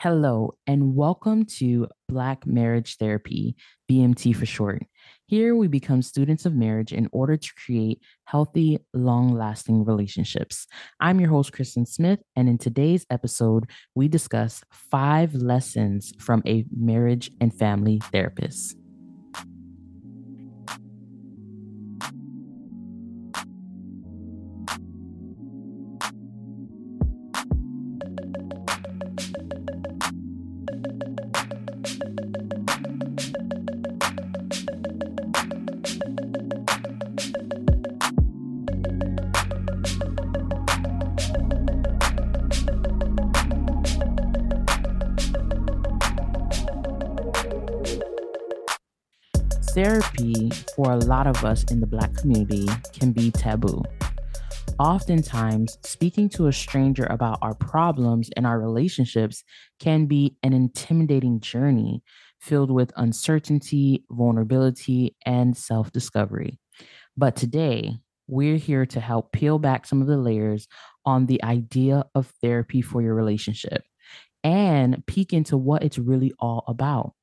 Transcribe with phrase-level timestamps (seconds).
[0.00, 3.56] Hello, and welcome to Black Marriage Therapy,
[3.90, 4.84] BMT for short.
[5.26, 10.68] Here we become students of marriage in order to create healthy, long lasting relationships.
[11.00, 16.64] I'm your host, Kristen Smith, and in today's episode, we discuss five lessons from a
[16.70, 18.77] marriage and family therapist.
[51.08, 53.82] Lot of us in the Black community can be taboo.
[54.78, 59.42] Oftentimes, speaking to a stranger about our problems and our relationships
[59.80, 62.02] can be an intimidating journey
[62.40, 66.58] filled with uncertainty, vulnerability, and self discovery.
[67.16, 70.68] But today, we're here to help peel back some of the layers
[71.06, 73.82] on the idea of therapy for your relationship
[74.44, 77.14] and peek into what it's really all about.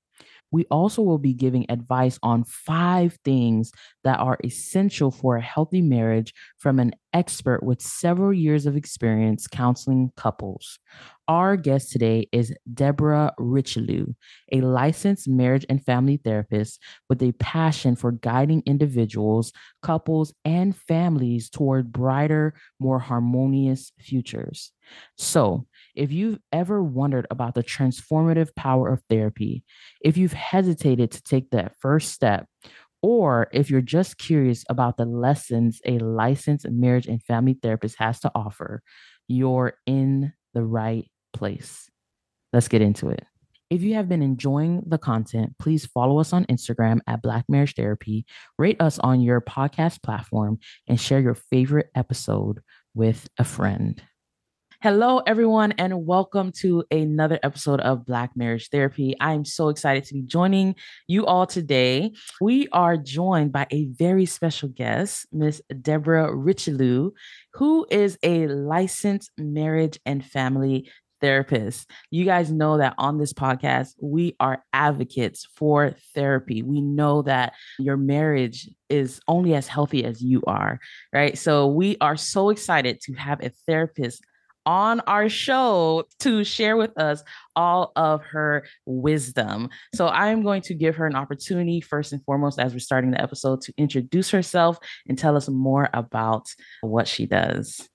[0.56, 3.74] We also will be giving advice on five things
[4.06, 9.48] that are essential for a healthy marriage from an expert with several years of experience
[9.48, 10.80] counseling couples.
[11.28, 14.14] Our guest today is Deborah Richelieu,
[14.54, 21.50] a licensed marriage and family therapist with a passion for guiding individuals, couples, and families
[21.50, 24.72] toward brighter, more harmonious futures.
[25.18, 29.64] So, if you've ever wondered about the transformative power of therapy,
[30.02, 32.48] if you've hesitated to take that first step,
[33.02, 38.20] or if you're just curious about the lessons a licensed marriage and family therapist has
[38.22, 38.82] to offer,
[39.28, 41.90] you're in the right place.
[42.52, 43.24] Let's get into it.
[43.70, 47.76] If you have been enjoying the content, please follow us on Instagram at Black Marriage
[47.76, 48.26] Therapy,
[48.58, 52.62] rate us on your podcast platform, and share your favorite episode
[52.94, 54.02] with a friend.
[54.86, 59.16] Hello, everyone, and welcome to another episode of Black Marriage Therapy.
[59.20, 60.76] I'm so excited to be joining
[61.08, 62.12] you all today.
[62.40, 67.10] We are joined by a very special guest, Miss Deborah Richelieu,
[67.56, 71.90] who is a licensed marriage and family therapist.
[72.12, 76.62] You guys know that on this podcast, we are advocates for therapy.
[76.62, 80.80] We know that your marriage is only as healthy as you are,
[81.12, 81.36] right?
[81.40, 84.24] So we are so excited to have a therapist
[84.66, 87.24] on our show to share with us
[87.56, 89.70] all of her wisdom.
[89.94, 93.12] So I am going to give her an opportunity, first and foremost, as we're starting
[93.12, 94.78] the episode, to introduce herself
[95.08, 96.48] and tell us more about
[96.82, 97.88] what she does.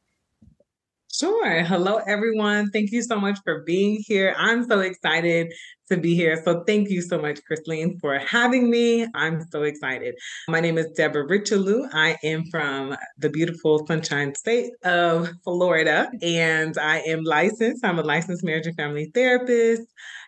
[1.12, 1.65] Sure.
[1.65, 2.71] Hello, everyone.
[2.71, 4.34] Thank you so much for being here.
[4.38, 5.53] I'm so excited
[5.91, 6.41] to be here.
[6.44, 9.06] So, thank you so much, Christine, for having me.
[9.15, 10.15] I'm so excited.
[10.49, 11.88] My name is Deborah Richelieu.
[11.93, 17.84] I am from the beautiful Sunshine State of Florida, and I am licensed.
[17.84, 19.82] I'm a licensed marriage and family therapist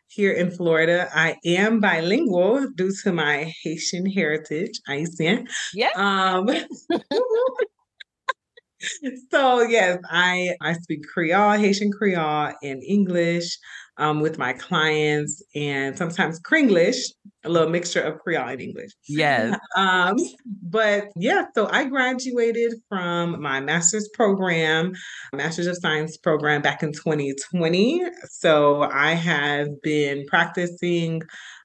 [0.08, 1.08] here in Florida.
[1.14, 5.46] I am bilingual due to my Haitian heritage, Haitian.
[5.72, 5.90] Yeah.
[5.94, 6.50] Um,
[9.30, 13.58] so yes, I I speak Creole, Haitian Creole, and English
[13.98, 16.96] um, with my clients, and sometimes Kringlish,
[17.44, 18.90] a little mixture of Creole and English.
[19.08, 19.58] Yes.
[19.74, 20.16] Um,
[20.62, 24.92] but yeah, so I graduated from my master's program,
[25.34, 28.02] Master's of Science program back in 2020.
[28.30, 31.22] So I have been practicing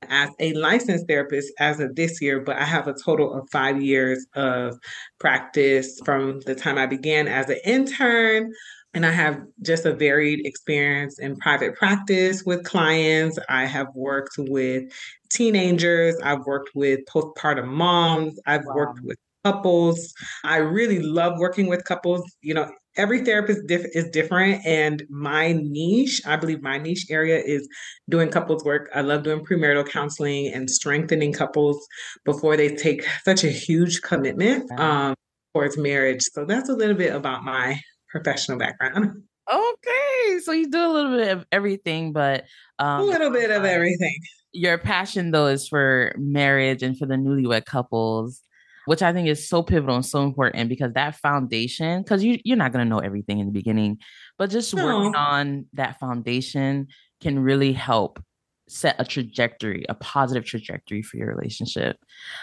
[0.07, 3.81] as a licensed therapist as of this year, but I have a total of five
[3.81, 4.77] years of
[5.19, 8.53] practice from the time I began as an intern
[8.97, 13.37] and I have just a varied experience in private practice with clients.
[13.47, 14.91] I have worked with
[15.29, 18.75] teenagers, I've worked with postpartum moms, I've wow.
[18.75, 20.15] worked with couples.
[20.43, 22.23] I really love working with couples.
[22.41, 27.37] You know, every therapist diff- is different and my niche i believe my niche area
[27.37, 27.69] is
[28.09, 31.77] doing couples work i love doing premarital counseling and strengthening couples
[32.25, 35.13] before they take such a huge commitment um,
[35.53, 37.79] towards marriage so that's a little bit about my
[38.09, 39.23] professional background
[39.53, 42.45] okay so you do a little bit of everything but
[42.79, 44.15] um, a little bit of everything
[44.51, 48.41] your passion though is for marriage and for the newlywed couples
[48.87, 52.55] which I think is so pivotal and so important because that foundation, because you you're
[52.55, 53.97] not gonna know everything in the beginning,
[54.37, 54.85] but just no.
[54.85, 56.87] working on that foundation
[57.19, 58.23] can really help
[58.67, 61.97] set a trajectory, a positive trajectory for your relationship.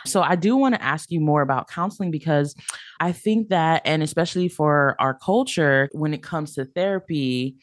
[0.06, 2.54] So I do want to ask you more about counseling because
[3.00, 7.56] I think that, and especially for our culture, when it comes to therapy,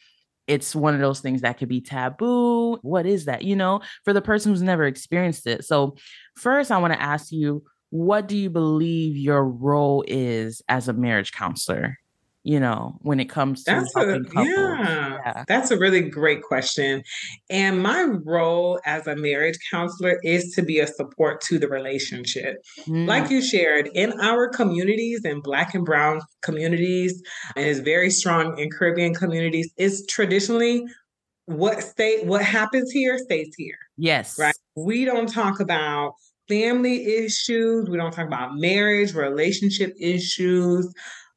[0.46, 2.76] it's one of those things that could be taboo.
[2.82, 3.42] What is that?
[3.42, 5.64] You know, for the person who's never experienced it.
[5.64, 5.96] So,
[6.36, 10.92] first, I want to ask you, what do you believe your role is as a
[10.92, 11.98] marriage counselor?
[12.44, 14.48] You know, when it comes to that's helping a, couples?
[14.48, 17.02] Yeah, yeah, that's a really great question.
[17.50, 22.56] And my role as a marriage counselor is to be a support to the relationship.
[22.80, 23.06] Mm.
[23.06, 27.22] Like you shared, in our communities, in Black and Brown communities,
[27.54, 30.84] and is very strong in Caribbean communities, is traditionally
[31.46, 33.78] what state what happens here stays here.
[33.96, 34.36] Yes.
[34.38, 34.54] Right.
[34.76, 36.14] We don't talk about
[36.48, 37.88] family issues.
[37.88, 40.92] We don't talk about marriage, relationship issues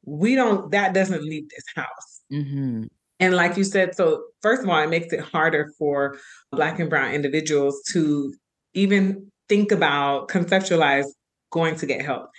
[0.06, 2.22] we don't that doesn't leave this house.
[2.32, 2.84] Mm-hmm.
[3.20, 6.18] and like you said so first of all it makes it harder for
[6.50, 8.34] black and brown individuals to
[8.74, 11.06] even think about conceptualize
[11.50, 12.30] going to get help.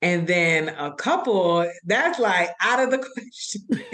[0.00, 3.84] And then a couple that's like out of the question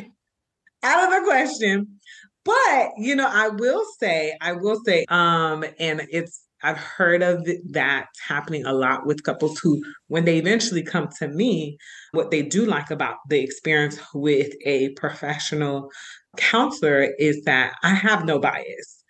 [0.83, 2.00] out of the question.
[2.44, 7.47] But you know i will say i will say um and it's I've heard of
[7.71, 11.79] that happening a lot with couples who, when they eventually come to me,
[12.12, 15.91] what they do like about the experience with a professional
[16.37, 19.05] counselor is that I have no bias.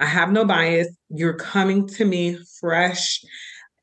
[0.00, 0.88] I have no bias.
[1.08, 3.20] You're coming to me fresh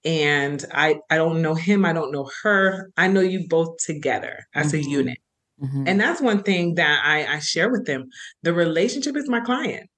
[0.06, 2.92] and I I don't know him, I don't know her.
[2.98, 4.88] I know you both together as mm-hmm.
[4.88, 5.18] a unit.
[5.62, 5.84] Mm-hmm.
[5.88, 8.10] And that's one thing that I, I share with them.
[8.42, 9.90] The relationship is my client.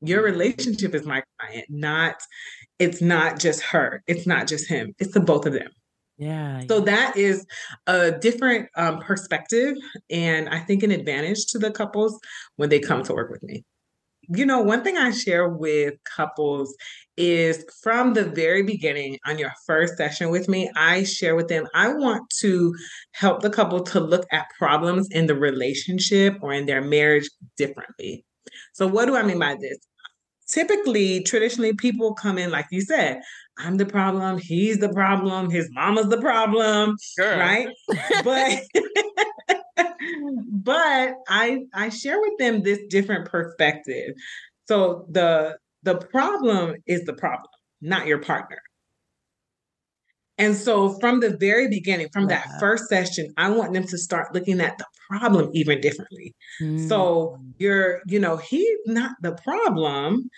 [0.00, 0.32] Your mm-hmm.
[0.32, 2.16] relationship is my client, not
[2.78, 5.70] it's not just her, it's not just him, it's the both of them.
[6.16, 6.62] Yeah.
[6.68, 7.44] So that is
[7.86, 9.76] a different um, perspective,
[10.10, 12.18] and I think an advantage to the couples
[12.56, 13.64] when they come to work with me.
[14.28, 16.74] You know, one thing I share with couples
[17.16, 21.66] is from the very beginning on your first session with me, I share with them,
[21.74, 22.74] I want to
[23.12, 27.28] help the couple to look at problems in the relationship or in their marriage
[27.58, 28.24] differently.
[28.72, 29.78] So, what do I mean by this?
[30.46, 33.20] Typically traditionally people come in like you said
[33.58, 37.38] i'm the problem he's the problem his mama's the problem sure.
[37.38, 37.68] right?
[38.22, 38.62] But
[40.50, 44.14] but i i share with them this different perspective.
[44.66, 47.48] So the the problem is the problem
[47.80, 48.58] not your partner
[50.36, 54.34] and so from the very beginning, from that first session, I want them to start
[54.34, 56.34] looking at the problem even differently.
[56.60, 56.88] Mm.
[56.88, 60.28] So you're, you know, he's not the problem.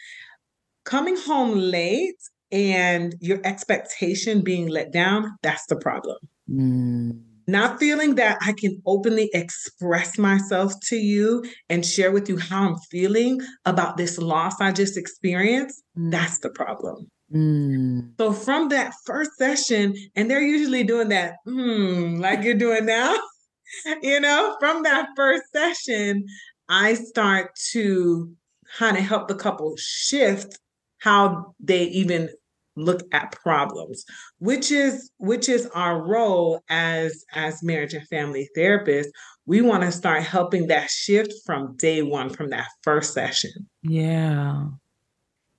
[0.84, 2.20] Coming home late
[2.52, 6.18] and your expectation being let down, that's the problem.
[6.50, 7.22] Mm.
[7.48, 12.68] Not feeling that I can openly express myself to you and share with you how
[12.68, 17.08] I'm feeling about this loss I just experienced, that's the problem.
[17.34, 18.12] Mm.
[18.18, 23.16] So from that first session, and they're usually doing that, hmm, like you're doing now,
[24.02, 26.24] you know, from that first session,
[26.68, 28.32] I start to
[28.78, 30.58] kind of help the couple shift
[30.98, 32.30] how they even
[32.76, 34.04] look at problems
[34.38, 39.10] which is which is our role as as marriage and family therapists.
[39.46, 43.68] We want to start helping that shift from day one from that first session.
[43.82, 44.66] Yeah.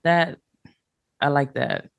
[0.03, 0.39] That
[1.21, 1.89] I like that.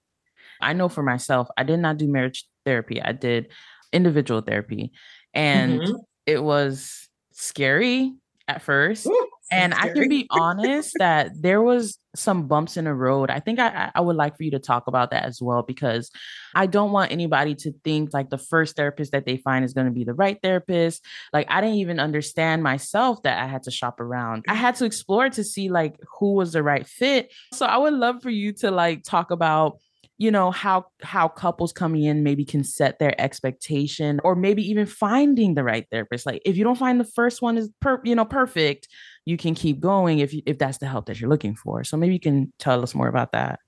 [0.61, 3.01] I know for myself, I did not do marriage therapy.
[3.01, 3.49] I did
[3.93, 4.93] individual therapy.
[5.35, 5.97] And mm-hmm.
[6.27, 8.15] it was scary
[8.49, 9.07] at first.
[9.07, 9.75] Ooh, and.
[9.79, 13.31] I can be honest that there was some bumps in the road.
[13.31, 16.11] I think I, I would like for you to talk about that as well, because
[16.55, 19.87] I don't want anybody to think like the first therapist that they find is going
[19.87, 21.05] to be the right therapist.
[21.33, 24.45] Like I didn't even understand myself that I had to shop around.
[24.49, 27.33] I had to explore to see like who was the right fit.
[27.55, 29.79] So I would love for you to like talk about
[30.19, 34.85] you know how how couples coming in maybe can set their expectation or maybe even
[34.85, 36.27] finding the right therapist.
[36.27, 38.89] Like if you don't find the first one is per you know perfect
[39.25, 41.85] you can keep going if you, if that's the help that you're looking for.
[41.85, 43.61] So maybe you can tell us more about that.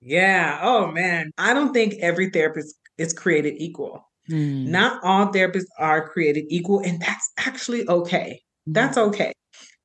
[0.00, 0.58] Yeah.
[0.60, 1.30] Oh man.
[1.38, 4.04] I don't think every therapist is created equal.
[4.30, 4.68] Mm.
[4.68, 8.40] not all therapists are created equal and that's actually okay.
[8.68, 8.74] Mm.
[8.74, 9.32] that's okay.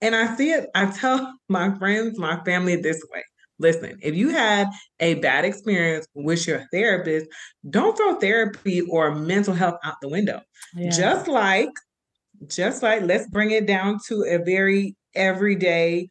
[0.01, 3.21] And i see it i tell my friends my family this way
[3.59, 4.67] Listen, if you had
[4.99, 7.27] a bad experience with your therapist,
[7.69, 10.41] don't throw therapy or mental health out the window.
[10.73, 10.89] Yeah.
[10.89, 11.69] Just like,
[12.47, 16.09] just like, let's bring it down to a very everyday,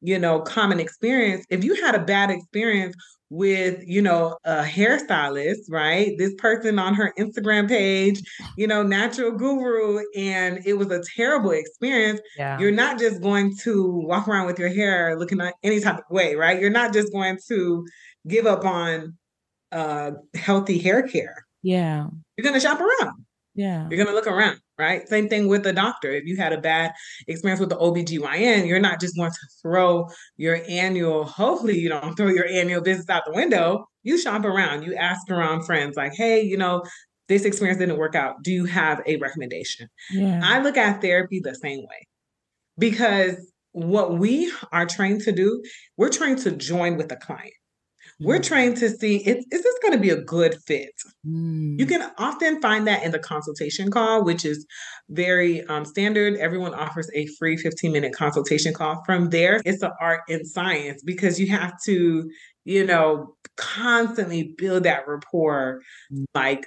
[0.00, 1.44] you know, common experience.
[1.50, 2.96] If you had a bad experience
[3.30, 8.20] with you know a hairstylist right this person on her instagram page
[8.56, 12.58] you know natural guru and it was a terrible experience yeah.
[12.58, 16.34] you're not just going to walk around with your hair looking any type of way
[16.34, 17.86] right you're not just going to
[18.26, 19.16] give up on
[19.70, 23.88] uh healthy hair care yeah you're going to shop around Yeah.
[23.90, 25.06] You're going to look around, right?
[25.08, 26.10] Same thing with the doctor.
[26.10, 26.92] If you had a bad
[27.26, 32.14] experience with the OBGYN, you're not just going to throw your annual, hopefully, you don't
[32.16, 33.86] throw your annual business out the window.
[34.02, 36.84] You shop around, you ask around friends, like, hey, you know,
[37.28, 38.42] this experience didn't work out.
[38.42, 39.88] Do you have a recommendation?
[40.10, 40.40] Yeah.
[40.42, 42.06] I look at therapy the same way
[42.78, 43.36] because
[43.72, 45.62] what we are trained to do,
[45.96, 47.52] we're trained to join with the client.
[48.20, 50.92] We're trained to see is, is this going to be a good fit?
[51.26, 51.78] Mm.
[51.78, 54.66] You can often find that in the consultation call, which is
[55.08, 56.36] very um, standard.
[56.38, 59.02] Everyone offers a free 15 minute consultation call.
[59.06, 62.30] From there, it's an art and science because you have to,
[62.64, 65.80] you know, constantly build that rapport.
[66.12, 66.24] Mm.
[66.34, 66.66] Like,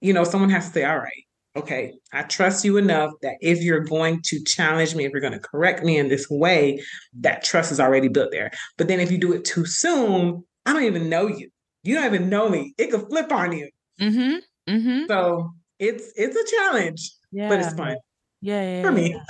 [0.00, 1.24] you know, someone has to say, all right,
[1.54, 5.32] okay, I trust you enough that if you're going to challenge me, if you're going
[5.32, 6.82] to correct me in this way,
[7.20, 8.50] that trust is already built there.
[8.78, 11.50] But then if you do it too soon, I don't even know you.
[11.82, 12.74] You don't even know me.
[12.78, 13.68] It could flip on you.
[14.00, 14.72] Mm-hmm.
[14.72, 15.06] Mm-hmm.
[15.08, 17.48] So it's it's a challenge, Yeah.
[17.48, 17.96] but it's fun
[18.40, 19.20] Yeah, yeah, for yeah, me.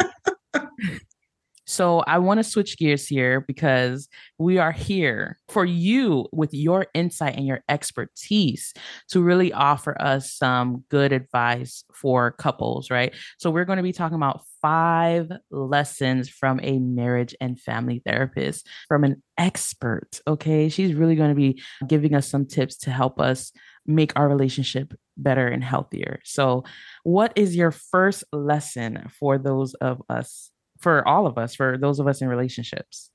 [1.73, 6.87] So I want to switch gears here because we are here for you with your
[6.93, 8.75] insight and your expertise
[9.09, 13.15] to really offer us some good advice for couples, right?
[13.39, 18.69] So we're going to be talking about five lessons from a marriage and family therapist,
[18.87, 20.69] from an expert, okay?
[20.69, 23.51] She's really going to be giving us some tips to help us
[23.87, 26.21] make our relationship better and healthier.
[26.23, 26.65] So,
[27.03, 30.52] what is your first lesson for those of us
[30.83, 33.11] for all of us, for those of us in relationships.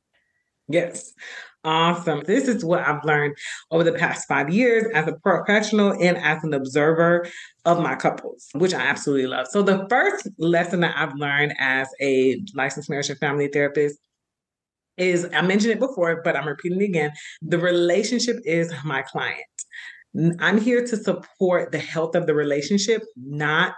[0.70, 1.14] Yes.
[1.64, 2.24] Awesome.
[2.26, 3.36] This is what I've learned
[3.72, 7.28] over the past five years as a professional and as an observer
[7.66, 9.48] of my couples, which I absolutely love.
[9.50, 13.98] So, the first lesson that I've learned as a licensed marriage and family therapist
[14.98, 17.12] is I mentioned it before, but I'm repeating it again.
[17.42, 19.44] The relationship is my client.
[20.40, 23.76] I'm here to support the health of the relationship, not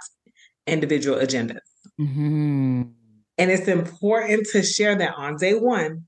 [0.67, 1.59] individual agendas.
[1.99, 2.83] Mm-hmm.
[3.39, 6.05] And it's important to share that on day one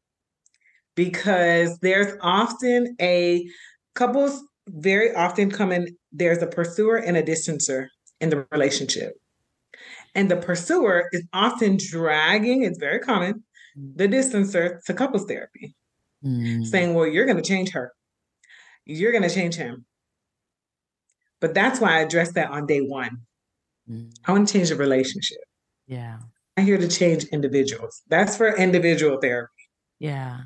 [0.95, 3.47] because there's often a
[3.95, 7.87] couples very often come in, there's a pursuer and a distancer
[8.19, 9.13] in the relationship.
[10.13, 13.43] And the pursuer is often dragging, it's very common,
[13.95, 15.73] the distancer to couples therapy,
[16.23, 16.65] Mm.
[16.67, 17.93] saying, Well, you're going to change her,
[18.85, 19.85] you're going to change him.
[21.39, 23.21] But that's why I address that on day one.
[23.89, 24.13] Mm.
[24.25, 25.39] I want to change the relationship.
[25.87, 26.19] Yeah.
[26.57, 28.01] I'm here to change individuals.
[28.09, 29.51] That's for individual therapy.
[29.99, 30.41] Yeah.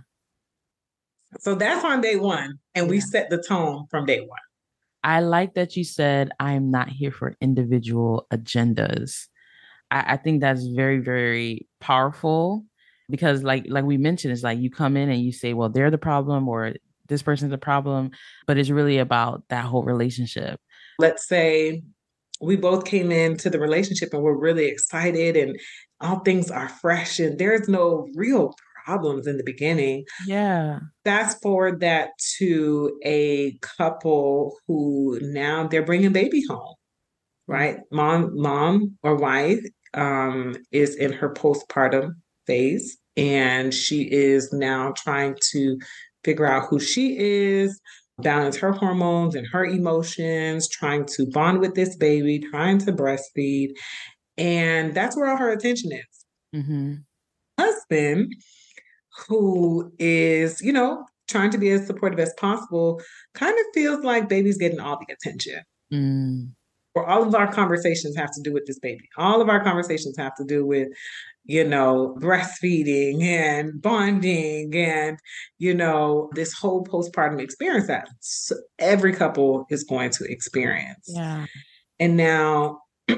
[1.39, 2.59] So that's on day one.
[2.75, 3.03] And we Yeah.
[3.03, 4.39] set the tone from day one.
[5.03, 9.27] I like that you said I'm not here for individual agendas.
[9.91, 12.65] I, I think that's very, very powerful
[13.09, 15.91] because like like we mentioned, it's like you come in and you say, well, they're
[15.91, 16.74] the problem or
[17.07, 18.12] this person's the problem,
[18.47, 20.59] but it's really about that whole relationship.
[20.97, 21.83] Let's say
[22.41, 25.57] we both came into the relationship and we're really excited and
[26.01, 28.53] all things are fresh and there's no real
[28.85, 30.05] problems in the beginning.
[30.27, 30.79] Yeah.
[31.03, 36.75] Fast forward that to a couple who now they're bringing baby home,
[37.47, 37.79] right?
[37.91, 45.35] Mom, mom or wife um, is in her postpartum phase, and she is now trying
[45.51, 45.79] to
[46.23, 47.79] figure out who she is,
[48.19, 53.69] balance her hormones and her emotions, trying to bond with this baby, trying to breastfeed,
[54.37, 56.61] and that's where all her attention is.
[56.61, 56.93] Mm-hmm.
[57.59, 58.33] Husband
[59.27, 63.01] who is, you know, trying to be as supportive as possible,
[63.33, 65.61] kind of feels like baby's getting all the attention.
[65.91, 66.51] Mm.
[66.93, 69.09] Or all of our conversations have to do with this baby.
[69.17, 70.87] All of our conversations have to do with,
[71.43, 75.17] you know, breastfeeding and bonding and,
[75.57, 78.07] you know, this whole postpartum experience that
[78.79, 81.05] every couple is going to experience.
[81.07, 81.47] Yeah.
[81.99, 82.79] And now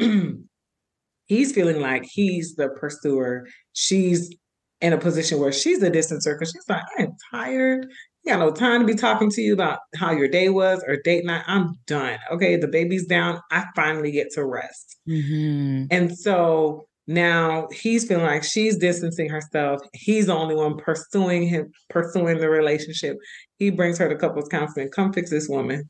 [1.27, 3.47] he's feeling like he's the pursuer.
[3.73, 4.35] She's
[4.81, 7.87] in a position where she's a distancer because she's like, I'm tired.
[8.23, 10.97] You got no time to be talking to you about how your day was or
[11.03, 11.43] date night.
[11.47, 12.19] I'm done.
[12.31, 13.39] Okay, the baby's down.
[13.51, 14.97] I finally get to rest.
[15.07, 15.85] Mm-hmm.
[15.91, 19.79] And so now he's feeling like she's distancing herself.
[19.93, 23.17] He's the only one pursuing him, pursuing the relationship.
[23.57, 24.89] He brings her to couples counseling.
[24.89, 25.89] Come fix this woman.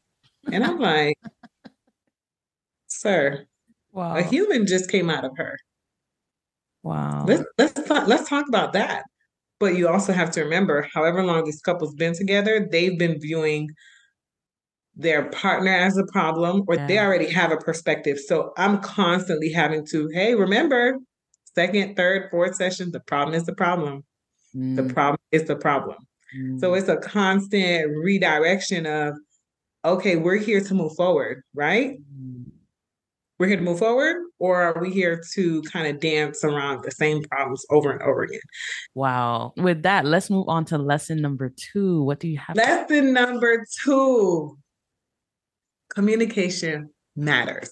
[0.52, 1.18] And I'm like,
[2.88, 3.46] sir,
[3.98, 4.16] Wow.
[4.16, 5.58] a human just came out of her.
[6.84, 7.26] wow.
[7.26, 9.04] Let's let's talk, let's talk about that.
[9.60, 13.70] But you also have to remember, however long this couple's been together, they've been viewing
[14.96, 18.18] their partner as a problem, or they already have a perspective.
[18.20, 20.98] So I'm constantly having to, hey, remember,
[21.56, 24.04] second, third, fourth session, the problem is the problem.
[24.76, 24.94] The Mm.
[24.94, 25.98] problem is the problem.
[26.58, 26.80] So Mm.
[26.80, 29.16] it's a constant redirection of,
[29.86, 31.98] okay, we're here to move forward, right?
[32.00, 32.47] Mm.
[33.40, 36.92] We're here to move forward, or are we here to kind of dance around the
[36.92, 38.40] same problems over and over again?
[38.96, 39.54] Wow.
[39.58, 42.04] With that, let's move on to lesson number two.
[42.04, 42.56] What do you have?
[42.56, 44.58] Lesson number two
[45.94, 47.72] communication matters.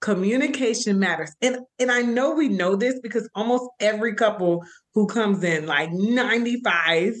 [0.00, 1.32] Communication matters.
[1.40, 5.90] And and I know we know this because almost every couple who comes in, like
[5.90, 7.14] 95%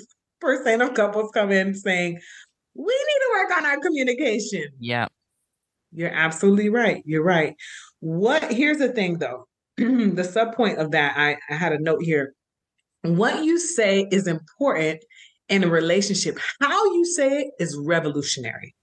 [0.80, 2.18] of couples come in saying,
[2.74, 4.64] we need to work on our communication.
[4.80, 5.06] Yeah.
[5.94, 7.02] You're absolutely right.
[7.04, 7.54] You're right.
[8.00, 9.46] What here's the thing though.
[9.76, 12.34] the sub point of that, I, I had a note here.
[13.02, 15.02] What you say is important
[15.48, 16.38] in a relationship.
[16.60, 18.74] How you say it is revolutionary.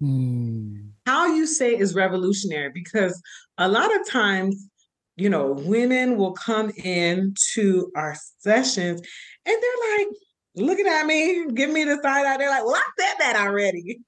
[0.00, 0.76] Hmm.
[1.06, 3.20] How you say is revolutionary because
[3.58, 4.68] a lot of times,
[5.16, 9.00] you know, women will come in to our sessions
[9.46, 10.08] and they're like
[10.56, 12.36] looking at me, giving me the side eye.
[12.36, 14.00] They're like, well, I said that already.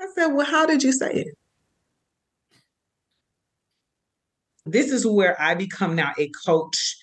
[0.00, 1.38] I said, well, how did you say it?
[4.72, 6.96] This is where I become now a coach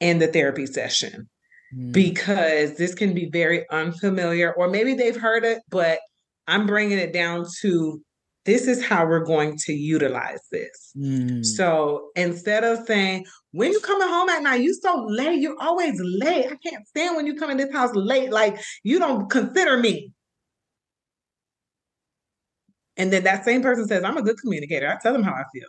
[0.00, 1.28] in the therapy session
[1.76, 1.92] mm.
[1.92, 6.00] because this can be very unfamiliar, or maybe they've heard it, but
[6.46, 8.00] I'm bringing it down to
[8.46, 10.92] this is how we're going to utilize this.
[10.96, 11.44] Mm.
[11.44, 16.00] So instead of saying, when you coming home at night, you so late, you're always
[16.00, 16.46] late.
[16.46, 20.12] I can't stand when you come in this house late, like you don't consider me.
[22.96, 24.88] And then that same person says, I'm a good communicator.
[24.88, 25.68] I tell them how I feel.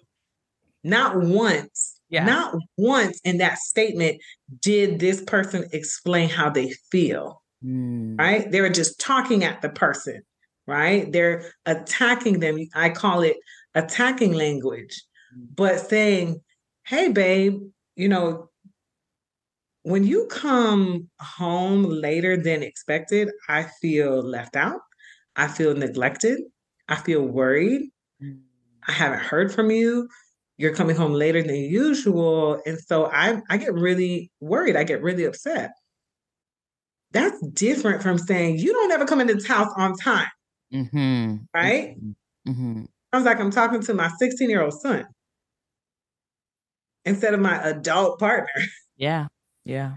[0.84, 2.24] Not once, yeah.
[2.24, 4.22] not once in that statement
[4.60, 7.42] did this person explain how they feel.
[7.64, 8.20] Mm.
[8.20, 8.50] Right?
[8.50, 10.24] They were just talking at the person,
[10.66, 11.12] right?
[11.12, 12.58] They're attacking them.
[12.74, 13.38] I call it
[13.76, 15.04] attacking language,
[15.38, 15.46] mm.
[15.56, 16.42] but saying,
[16.86, 17.62] hey, babe,
[17.96, 18.50] you know,
[19.84, 24.82] when you come home later than expected, I feel left out.
[25.36, 26.40] I feel neglected.
[26.88, 27.90] I feel worried.
[28.22, 28.40] Mm.
[28.88, 30.08] I haven't heard from you
[30.62, 32.62] you're coming home later than usual.
[32.68, 34.76] And so I, I get really worried.
[34.76, 35.72] I get really upset.
[37.12, 40.28] That's different from saying, you don't ever come into this house on time.
[40.72, 41.38] Mm-hmm.
[41.54, 41.96] Right?
[42.48, 42.84] Mm-hmm.
[43.14, 45.06] Sounds like I'm talking to my 16 year old son
[47.06, 48.54] instead of my adult partner.
[48.98, 49.30] Yeah.
[49.66, 49.94] Yeah.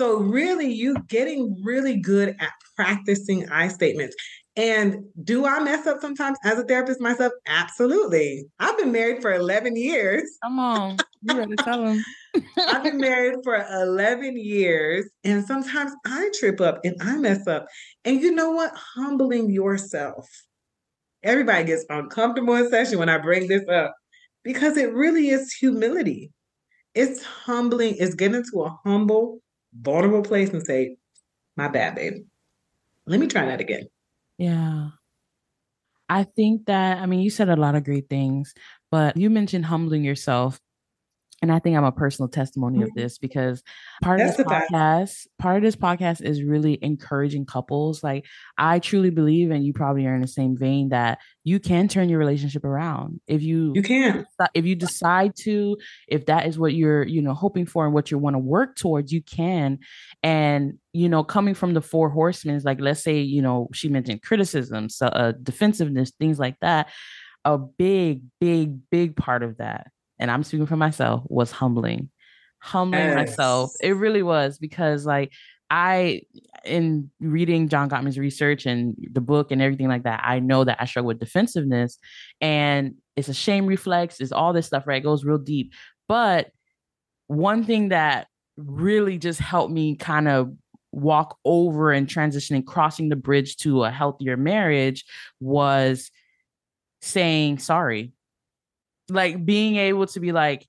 [0.00, 4.16] So really you getting really good at practicing I statements.
[4.58, 7.32] And do I mess up sometimes as a therapist myself?
[7.46, 8.44] Absolutely.
[8.58, 10.28] I've been married for 11 years.
[10.42, 10.96] Come on.
[11.22, 12.04] You better tell them.
[12.58, 15.08] I've been married for 11 years.
[15.22, 17.68] And sometimes I trip up and I mess up.
[18.04, 18.74] And you know what?
[18.74, 20.28] Humbling yourself.
[21.22, 23.94] Everybody gets uncomfortable in session when I bring this up
[24.42, 26.32] because it really is humility.
[26.96, 27.94] It's humbling.
[28.00, 29.38] It's getting to a humble,
[29.72, 30.96] vulnerable place and say,
[31.56, 32.24] my bad, babe.
[33.06, 33.86] Let me try that again.
[34.38, 34.90] Yeah.
[36.08, 38.54] I think that, I mean, you said a lot of great things,
[38.90, 40.60] but you mentioned humbling yourself.
[41.40, 42.98] And I think I'm a personal testimony of mm-hmm.
[42.98, 43.62] this because
[44.02, 48.02] part That's of this podcast, part of this podcast is really encouraging couples.
[48.02, 51.86] Like I truly believe, and you probably are in the same vein, that you can
[51.86, 55.76] turn your relationship around if you you can if you decide to,
[56.08, 58.74] if that is what you're you know hoping for and what you want to work
[58.74, 59.78] towards, you can.
[60.24, 63.88] And you know, coming from the four horsemen, is like let's say you know she
[63.88, 66.88] mentioned criticism, so uh, defensiveness, things like that.
[67.44, 69.86] A big, big, big part of that
[70.18, 72.10] and I'm speaking for myself, was humbling.
[72.60, 73.14] Humbling yes.
[73.16, 73.72] myself.
[73.80, 75.32] It really was because like
[75.70, 76.22] I
[76.64, 80.78] in reading John Gottman's research and the book and everything like that, I know that
[80.80, 81.98] I struggle with defensiveness
[82.40, 85.02] and it's a shame reflex, is all this stuff, right?
[85.02, 85.72] It goes real deep.
[86.08, 86.50] But
[87.26, 90.52] one thing that really just helped me kind of
[90.92, 95.04] walk over and transitioning, crossing the bridge to a healthier marriage
[95.40, 96.10] was
[97.00, 98.12] saying sorry
[99.10, 100.66] like being able to be like,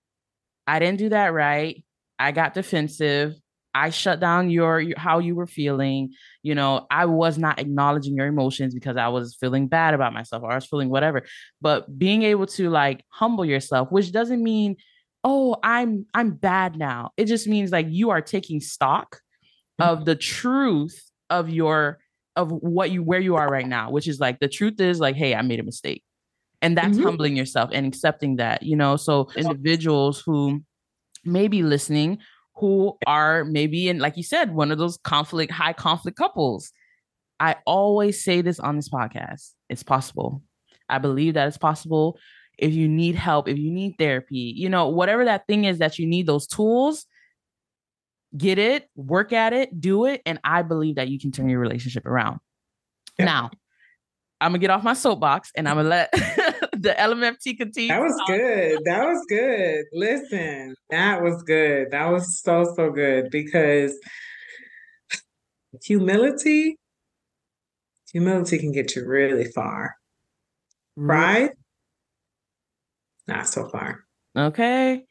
[0.67, 1.83] I didn't do that right.
[2.17, 3.35] I got defensive.
[3.73, 6.13] I shut down your, your, how you were feeling.
[6.43, 10.43] You know, I was not acknowledging your emotions because I was feeling bad about myself
[10.43, 11.23] or I was feeling whatever.
[11.61, 14.77] But being able to like humble yourself, which doesn't mean,
[15.23, 17.11] oh, I'm I'm bad now.
[17.17, 19.19] It just means like you are taking stock
[19.79, 20.05] of mm-hmm.
[20.05, 20.99] the truth
[21.29, 21.99] of your
[22.35, 25.15] of what you where you are right now, which is like the truth is like,
[25.15, 26.03] hey, I made a mistake
[26.61, 27.05] and that's mm-hmm.
[27.05, 30.61] humbling yourself and accepting that you know so individuals who
[31.25, 32.17] may be listening
[32.55, 36.71] who are maybe in like you said one of those conflict high conflict couples
[37.39, 40.41] i always say this on this podcast it's possible
[40.89, 42.17] i believe that it's possible
[42.57, 45.99] if you need help if you need therapy you know whatever that thing is that
[45.99, 47.05] you need those tools
[48.37, 51.59] get it work at it do it and i believe that you can turn your
[51.59, 52.39] relationship around
[53.17, 53.25] yeah.
[53.25, 53.51] now
[54.41, 56.13] I'm gonna get off my soapbox and I'm gonna let
[56.79, 57.89] the LMFT continue.
[57.89, 58.79] That was good.
[58.85, 59.85] That was good.
[59.93, 61.91] Listen, that was good.
[61.91, 63.93] That was so, so good because
[65.83, 66.77] humility,
[68.11, 69.95] humility can get you really far.
[70.97, 71.51] Pride,
[73.27, 73.99] not so far.
[74.37, 75.03] Okay.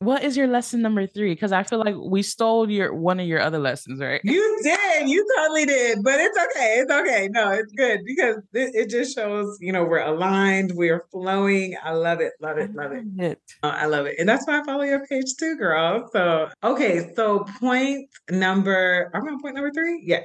[0.00, 1.34] What is your lesson number three?
[1.34, 4.22] Because I feel like we stole your one of your other lessons, right?
[4.24, 5.10] You did.
[5.10, 5.98] You totally did.
[6.02, 6.76] But it's okay.
[6.78, 7.28] It's okay.
[7.30, 11.76] No, it's good because it, it just shows, you know, we're aligned, we're flowing.
[11.84, 12.32] I love it.
[12.40, 12.74] Love it.
[12.74, 13.04] Love it.
[13.18, 13.42] it.
[13.62, 14.16] Uh, I love it.
[14.18, 16.08] And that's why I follow your page too, girl.
[16.14, 17.12] So, okay.
[17.14, 20.02] So, point number, I'm on point number three.
[20.02, 20.24] Yes.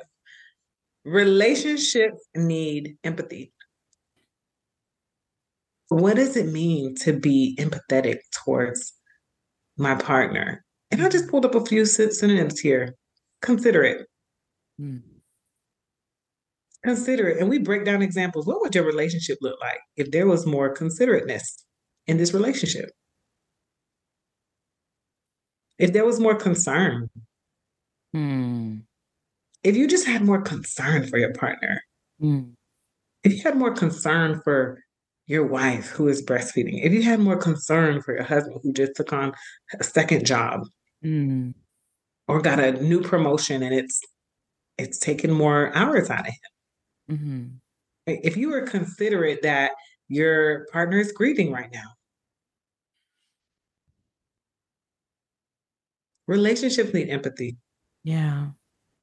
[1.03, 3.51] Relationships need empathy.
[5.89, 8.93] What does it mean to be empathetic towards
[9.77, 10.63] my partner.
[10.91, 12.95] And I just pulled up a few synonyms here.
[13.41, 14.07] Consider it.
[14.79, 14.97] Hmm.
[16.83, 17.39] Consider it.
[17.39, 18.45] And we break down examples.
[18.45, 21.65] What would your relationship look like if there was more considerateness
[22.07, 22.91] in this relationship?
[25.79, 27.09] If there was more concern.
[28.13, 28.77] Hmm.
[29.63, 31.81] If you just had more concern for your partner.
[32.19, 32.51] Hmm.
[33.23, 34.79] If you had more concern for
[35.27, 38.95] your wife who is breastfeeding, if you had more concern for your husband who just
[38.95, 39.33] took on
[39.79, 40.61] a second job
[41.03, 41.53] mm.
[42.27, 44.01] or got a new promotion and it's
[44.77, 46.33] it's taking more hours out of him.
[47.11, 47.45] Mm-hmm.
[48.07, 49.71] If you were considerate that
[50.07, 51.93] your partner is grieving right now.
[56.27, 57.57] Relationships need empathy.
[58.03, 58.47] Yeah.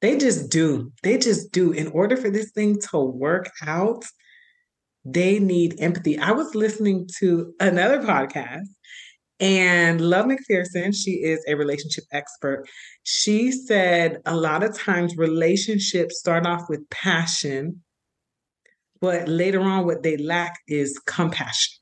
[0.01, 0.91] They just do.
[1.01, 1.71] They just do.
[1.71, 4.03] In order for this thing to work out,
[5.05, 6.17] they need empathy.
[6.17, 8.67] I was listening to another podcast
[9.43, 12.65] and Love McPherson, she is a relationship expert.
[13.03, 17.83] She said a lot of times relationships start off with passion,
[19.01, 21.73] but later on, what they lack is compassion.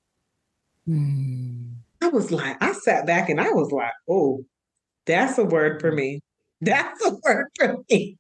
[0.90, 1.76] Mm.
[2.02, 4.44] I was like, I sat back and I was like, oh,
[5.06, 6.22] that's a word for me.
[6.64, 8.20] That's a word for me.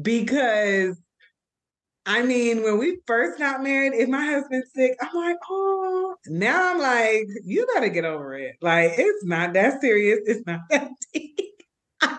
[0.00, 0.98] Because
[2.08, 6.70] I mean, when we first got married, if my husband's sick, I'm like, oh, now
[6.70, 8.54] I'm like, you gotta get over it.
[8.62, 10.20] Like, it's not that serious.
[10.24, 11.62] It's not that deep.
[12.00, 12.18] I,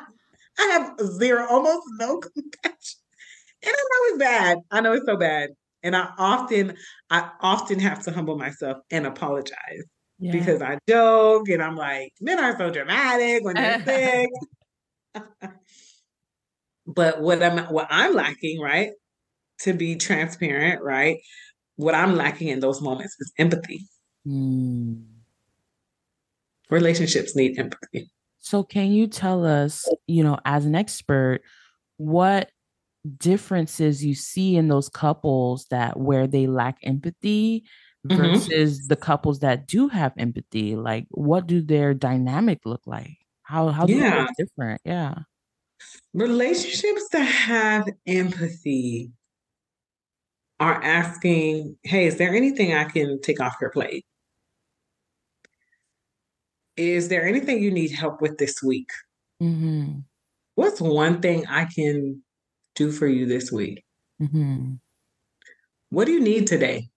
[0.59, 2.99] have zero, almost no compassion.
[3.63, 4.57] And I know it's bad.
[4.71, 5.51] I know it's so bad.
[5.83, 6.75] And I often,
[7.09, 9.85] I often have to humble myself and apologize
[10.19, 10.31] yeah.
[10.31, 14.29] because I joke and I'm like, men are so dramatic when they're sick.
[16.87, 18.91] but what I'm what I'm lacking, right,
[19.61, 21.19] to be transparent, right?
[21.75, 23.81] What I'm lacking in those moments is empathy.
[24.27, 25.03] Mm.
[26.69, 28.09] Relationships need empathy.
[28.39, 31.41] So, can you tell us, you know, as an expert,
[31.97, 32.49] what
[33.17, 37.63] differences you see in those couples that where they lack empathy
[38.07, 38.21] mm-hmm.
[38.21, 38.87] versus mm-hmm.
[38.87, 40.75] the couples that do have empathy?
[40.75, 43.17] Like, what do their dynamic look like?
[43.43, 44.27] How how yeah.
[44.37, 44.81] different?
[44.83, 45.15] Yeah.
[46.13, 49.11] Relationships that have empathy
[50.59, 54.05] are asking, hey, is there anything I can take off your plate?
[56.75, 58.89] Is there anything you need help with this week?
[59.41, 59.99] Mm-hmm.
[60.55, 62.23] What's one thing I can
[62.75, 63.83] do for you this week?
[64.21, 64.73] Mm-hmm.
[65.89, 66.89] What do you need today?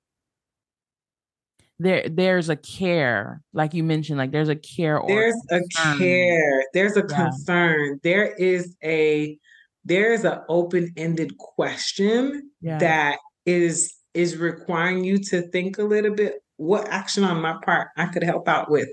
[1.79, 5.01] There, there's a care, like you mentioned, like there's a care.
[5.07, 6.65] there's a, a care.
[6.75, 7.17] There's a yeah.
[7.17, 8.01] concern.
[8.03, 9.39] There is a
[9.87, 12.79] there's an open-ended question yeah.
[12.79, 17.89] that is is requiring you to think a little bit what action on my part
[17.97, 18.89] I could help out with.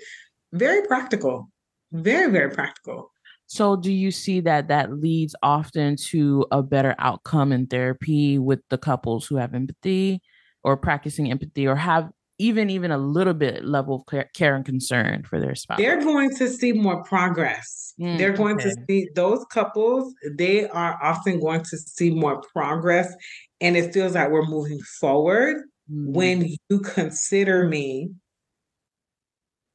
[0.53, 1.49] Very practical.
[1.91, 3.11] Very very practical.
[3.49, 8.59] So do you see that that leads often to a better outcome in therapy with
[8.69, 10.21] the couples who have empathy
[10.63, 15.23] or practicing empathy or have even even a little bit level of care and concern
[15.23, 18.69] for their spouse they're going to see more progress mm, they're going okay.
[18.69, 23.13] to see those couples they are often going to see more progress
[23.61, 25.57] and it feels like we're moving forward
[25.91, 26.13] mm-hmm.
[26.13, 28.09] when you consider me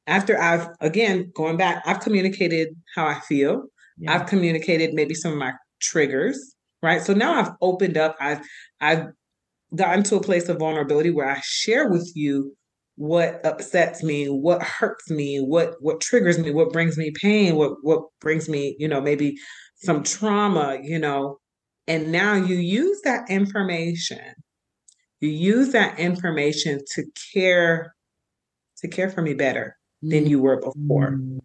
[0.07, 3.65] after I've again going back, I've communicated how I feel.
[3.99, 4.15] Yeah.
[4.15, 7.03] I've communicated maybe some of my triggers, right?
[7.03, 8.17] So now I've opened up.
[8.21, 8.41] I've
[8.81, 9.07] I've
[9.75, 12.55] gotten to a place of vulnerability where I share with you
[12.97, 17.73] what upsets me, what hurts me, what what triggers me, what brings me pain, what
[17.83, 19.37] what brings me, you know, maybe
[19.77, 21.39] some trauma, you know,
[21.87, 24.35] and now you use that information,
[25.21, 27.95] you use that information to care,
[28.79, 31.13] to care for me better than you were before.
[31.13, 31.39] Mm.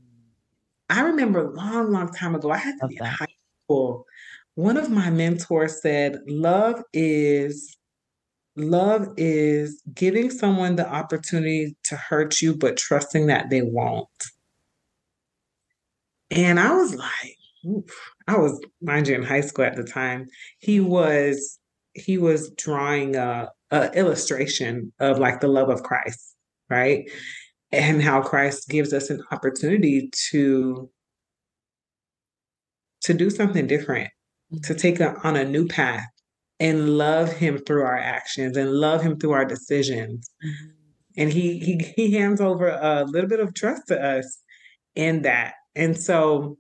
[0.90, 3.26] I remember a long, long time ago, I had to be in high
[3.66, 4.06] school.
[4.56, 7.78] One of my mentors said, Love is
[8.56, 14.08] love is giving someone the opportunity to hurt you, but trusting that they won't.
[16.32, 17.37] And I was like,
[18.28, 20.28] I was, mind you, in high school at the time.
[20.60, 21.60] He was
[21.94, 26.36] he was drawing a, a illustration of like the love of Christ,
[26.70, 27.10] right?
[27.72, 30.90] And how Christ gives us an opportunity to
[33.04, 34.10] to do something different,
[34.54, 34.62] mm-hmm.
[34.62, 36.08] to take a, on a new path
[36.60, 40.30] and love him through our actions and love him through our decisions.
[40.46, 40.68] Mm-hmm.
[41.20, 44.40] And he he he hands over a little bit of trust to us
[44.96, 45.54] in that.
[45.76, 46.58] And so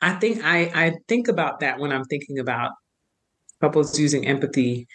[0.00, 2.72] I think I I think about that when I'm thinking about
[3.60, 4.86] couples using empathy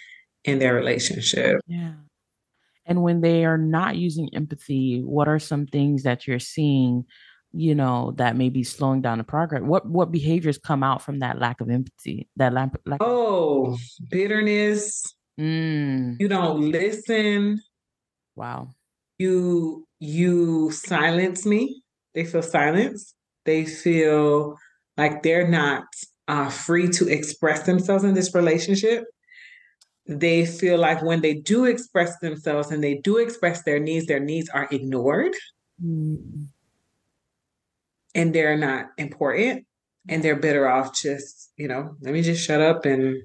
[0.44, 1.60] in their relationship.
[1.68, 1.94] Yeah.
[2.86, 7.06] And when they are not using empathy, what are some things that you're seeing,
[7.52, 9.64] you know, that may be slowing down the progress?
[9.64, 12.28] What what behaviors come out from that lack of empathy?
[12.36, 13.78] That lack, lack Oh,
[14.10, 15.16] bitterness.
[15.40, 16.18] Mm.
[16.20, 17.62] You don't listen.
[18.36, 18.70] Wow.
[19.18, 21.84] You you silence me.
[22.14, 23.16] They feel silenced.
[23.46, 24.58] They feel
[24.98, 25.84] like they're not
[26.28, 29.06] uh, free to express themselves in this relationship.
[30.08, 34.20] They feel like when they do express themselves and they do express their needs, their
[34.20, 35.34] needs are ignored
[35.84, 36.48] mm.
[38.14, 39.66] and they're not important
[40.08, 43.24] and they're better off just, you know, let me just shut up and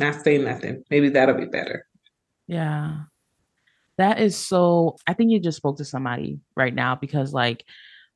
[0.00, 0.82] not say nothing.
[0.90, 1.86] Maybe that'll be better.
[2.48, 3.02] Yeah.
[3.96, 7.64] That is so, I think you just spoke to somebody right now because, like,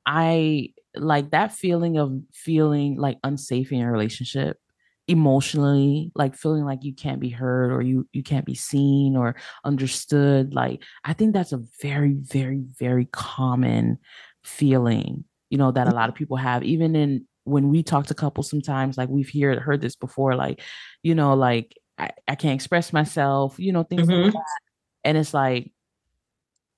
[0.06, 4.58] I like that feeling of feeling like unsafe in your relationship
[5.06, 9.36] emotionally like feeling like you can't be heard or you you can't be seen or
[9.62, 13.98] understood like i think that's a very very very common
[14.44, 18.14] feeling you know that a lot of people have even in when we talk to
[18.14, 20.62] couples sometimes like we've heard heard this before like
[21.02, 24.22] you know like i, I can't express myself you know things mm-hmm.
[24.22, 24.60] like that
[25.04, 25.73] and it's like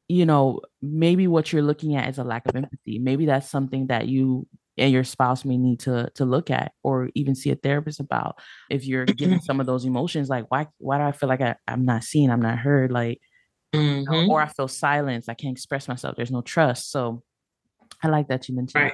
[0.09, 2.99] you know, maybe what you're looking at is a lack of empathy.
[2.99, 4.47] Maybe that's something that you
[4.79, 8.39] and your spouse may need to to look at or even see a therapist about.
[8.71, 11.57] If you're getting some of those emotions, like why why do I feel like I,
[11.67, 13.21] I'm not seen, I'm not heard, like
[13.75, 14.13] mm-hmm.
[14.13, 14.43] you know, or.
[14.43, 16.91] I feel silenced, I can't express myself, there's no trust.
[16.91, 17.23] So
[18.03, 18.93] I like that you mentioned right.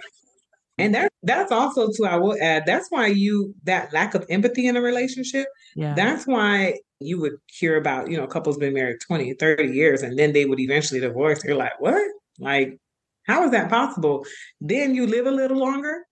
[0.79, 4.66] And that that's also too, I will add, that's why you that lack of empathy
[4.66, 5.46] in a relationship,
[5.77, 5.94] yeah.
[5.94, 10.19] that's why you would hear about, you know, couples been married 20, 30 years and
[10.19, 11.43] then they would eventually divorce.
[11.45, 12.03] You're like, what?
[12.38, 12.79] Like,
[13.27, 14.25] how is that possible?
[14.61, 16.05] Then you live a little longer.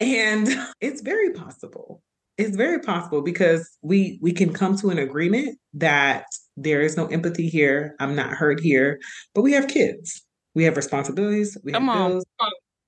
[0.00, 0.48] And
[0.80, 2.02] it's very possible.
[2.38, 6.24] It's very possible because we we can come to an agreement that
[6.56, 7.94] there is no empathy here.
[8.00, 8.98] I'm not hurt here,
[9.34, 10.22] but we have kids.
[10.54, 11.56] We have responsibilities.
[11.62, 12.24] We have bills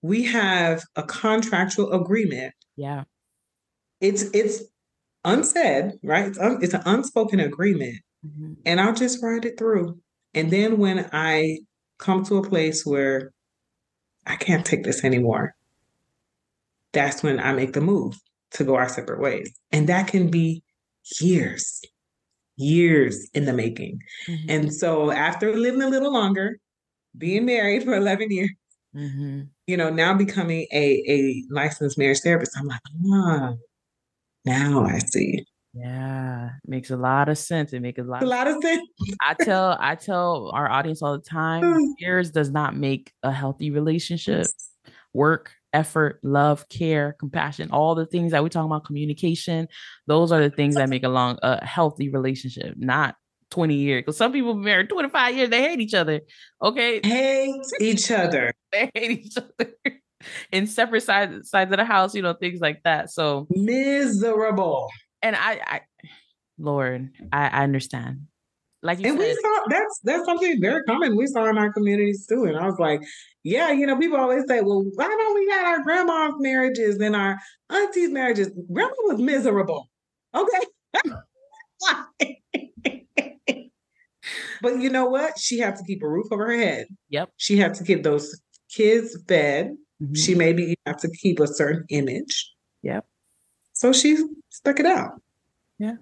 [0.05, 2.53] we have a contractual agreement.
[2.77, 3.05] Yeah.
[4.03, 4.63] It's it's
[5.25, 6.27] unsaid, right?
[6.27, 7.97] It's, un, it's an unspoken agreement.
[8.27, 8.55] Mm-hmm.
[8.67, 9.99] And I'll just write it through.
[10.35, 11.59] And then when I
[11.99, 13.33] come to a place where
[14.27, 15.55] I can't take this anymore,
[16.93, 18.17] that's when I make the move
[18.53, 19.53] to go our separate ways.
[19.73, 20.63] And that can be
[21.21, 21.83] years,
[22.57, 24.01] years in the making.
[24.29, 24.51] Mm-hmm.
[24.51, 26.59] And so after living a little longer,
[27.17, 28.51] being married for 11 years,
[28.95, 32.81] mm-hmm you know, now becoming a a licensed marriage therapist, I'm like,
[33.13, 33.53] ah,
[34.45, 35.45] now I see.
[35.75, 37.73] Yeah, makes a lot of sense.
[37.73, 38.89] It makes a lot, a lot of sense.
[39.21, 43.71] I tell I tell our audience all the time, years does not make a healthy
[43.71, 44.47] relationship.
[45.13, 49.67] Work, effort, love, care, compassion, all the things that we talk about, communication,
[50.07, 53.17] those are the things that make a long a healthy relationship, not
[53.51, 54.03] 20 years.
[54.03, 56.21] Because some people married 25 years, they hate each other.
[56.63, 57.01] Okay.
[57.03, 58.53] Hate each other.
[58.73, 59.73] they hate each other
[60.53, 63.11] in separate sides sides of the house, you know, things like that.
[63.11, 64.89] So miserable.
[65.23, 65.81] And I, I
[66.59, 68.27] Lord, I, I understand.
[68.83, 72.27] Like and said, we saw that's that's something very common we saw in our communities
[72.27, 72.45] too.
[72.45, 73.01] And I was like,
[73.43, 77.17] yeah, you know, people always say, well, why don't we have our grandma's marriages and
[77.17, 77.39] our
[77.71, 78.51] auntie's marriages?
[78.71, 79.89] Grandma was miserable.
[80.35, 80.61] Okay.
[84.63, 85.39] but you know what?
[85.39, 86.87] She had to keep a roof over her head.
[87.09, 87.31] Yep.
[87.39, 88.39] She had to keep those
[88.71, 89.77] kids fed.
[90.03, 90.15] Mm-hmm.
[90.15, 92.53] She maybe you have to keep a certain image.
[92.83, 93.07] Yep.
[93.73, 94.19] So she
[94.51, 95.21] stuck it out.
[95.79, 95.97] Yeah.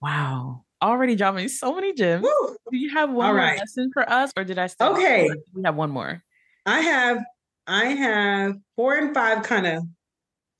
[0.00, 0.64] Wow.
[0.82, 2.24] Already dropping so many gems.
[2.24, 2.56] Woo.
[2.70, 3.58] Do you have one right.
[3.58, 4.68] lesson for us, or did I?
[4.80, 5.30] Okay.
[5.54, 6.22] We have one more.
[6.66, 7.24] I have.
[7.66, 9.42] I have four and five.
[9.42, 9.84] Kind of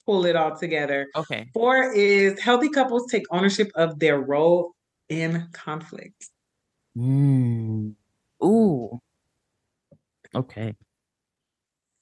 [0.06, 1.08] pull it all together.
[1.14, 1.48] Okay.
[1.52, 4.72] Four is healthy couples take ownership of their role
[5.08, 6.28] in conflict.
[6.96, 7.94] Mm.
[8.42, 9.00] Ooh.
[10.34, 10.74] Okay.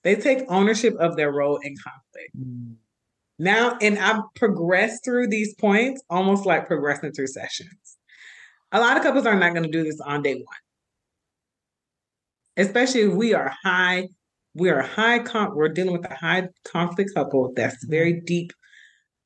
[0.05, 2.37] They take ownership of their role in conflict.
[2.39, 2.75] Mm.
[3.39, 7.97] Now, and I've progressed through these points almost like progressing through sessions.
[8.73, 10.45] a lot of couples are not going to do this on day one.
[12.57, 14.09] Especially if we are high,
[14.55, 18.53] we are high con- we're dealing with a high conflict couple that's very deep.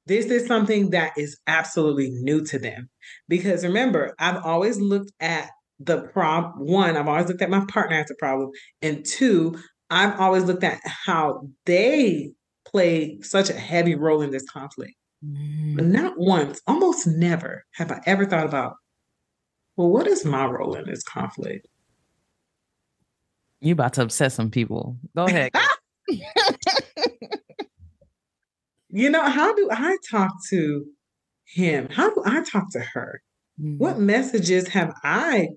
[0.07, 2.89] This is something that is absolutely new to them.
[3.29, 6.67] Because remember, I've always looked at the problem.
[6.67, 8.51] One, I've always looked at my partner as a problem.
[8.83, 9.57] And two,
[9.91, 12.33] I've always looked at how they
[12.67, 14.95] play such a heavy role in this conflict.
[15.25, 15.77] Mm.
[15.77, 18.75] But not once, almost never have I ever thought about,
[19.77, 21.67] well, what is my role in this conflict?
[23.61, 24.97] You about to upset some people.
[25.17, 25.53] Go ahead.
[28.89, 30.85] you know, how do I talk to
[31.47, 31.89] him?
[31.91, 33.23] How do I talk to her?
[33.61, 33.79] Mm-hmm.
[33.79, 35.49] What messages have I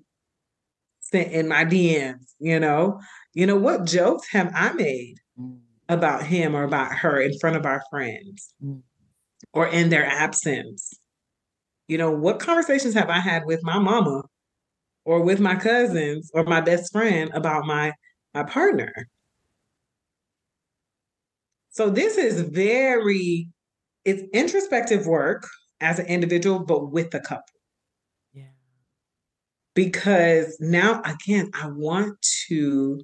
[1.00, 2.32] sent in my DMs?
[2.38, 3.00] You know,
[3.34, 5.58] you know, what jokes have I made mm-hmm.
[5.88, 8.80] about him or about her in front of our friends mm-hmm.
[9.52, 10.92] or in their absence?
[11.88, 14.22] You know, what conversations have I had with my mama
[15.04, 17.92] or with my cousins or my best friend about my
[18.34, 18.92] my partner?
[21.70, 23.48] So this is very
[24.04, 25.46] it's introspective work
[25.80, 27.44] as an individual, but with the couple.
[28.32, 28.44] Yeah.
[29.74, 32.16] Because now again, I want
[32.48, 33.00] to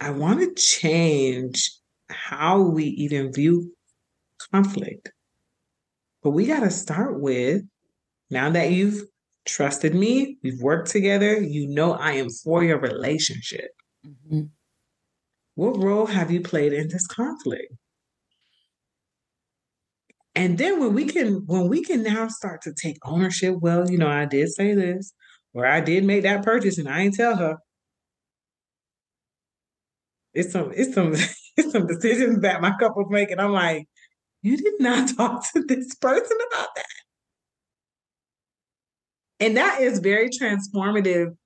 [0.00, 1.70] I want to change
[2.08, 3.72] how we even view
[4.52, 5.10] conflict.
[6.22, 7.62] But we got to start with
[8.30, 9.02] now that you've
[9.46, 13.70] trusted me, we've worked together, you know I am for your relationship.
[14.04, 14.42] Mm-hmm.
[15.54, 17.72] What role have you played in this conflict?
[20.34, 23.96] And then when we can when we can now start to take ownership, well, you
[23.96, 25.14] know, I did say this,
[25.54, 27.56] or I did make that purchase and I didn't tell her.
[30.36, 31.14] It's some it's some
[31.56, 33.40] it's some decisions that my couple's making.
[33.40, 33.88] I'm like,
[34.42, 36.84] you did not talk to this person about that.
[39.40, 41.36] And that is very transformative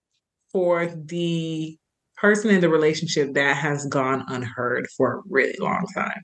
[0.53, 1.77] for the
[2.17, 6.23] person in the relationship that has gone unheard for a really long time.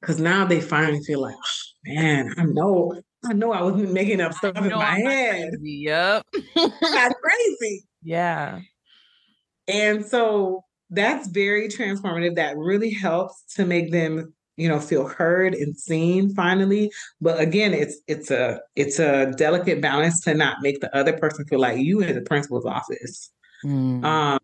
[0.00, 0.24] Because mm.
[0.24, 4.34] now they finally feel like, oh, man, I know, I know I wasn't making up
[4.34, 5.50] stuff in my I'm head.
[5.50, 5.82] Crazy.
[5.86, 6.26] Yep.
[6.54, 7.84] That's crazy.
[8.02, 8.60] Yeah.
[9.68, 12.36] And so that's very transformative.
[12.36, 17.74] That really helps to make them you know feel heard and seen finally but again
[17.74, 21.78] it's it's a it's a delicate balance to not make the other person feel like
[21.78, 23.30] you in the principal's office
[23.64, 24.04] mm.
[24.04, 24.38] um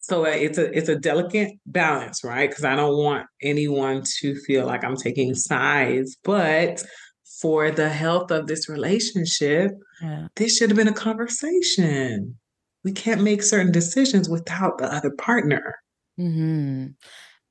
[0.00, 4.66] so it's a it's a delicate balance right because i don't want anyone to feel
[4.66, 6.82] like i'm taking sides but
[7.40, 10.26] for the health of this relationship yeah.
[10.36, 12.36] this should have been a conversation
[12.88, 15.76] we can't make certain decisions without the other partner
[16.18, 16.86] mm-hmm.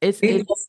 [0.01, 0.67] it's, it's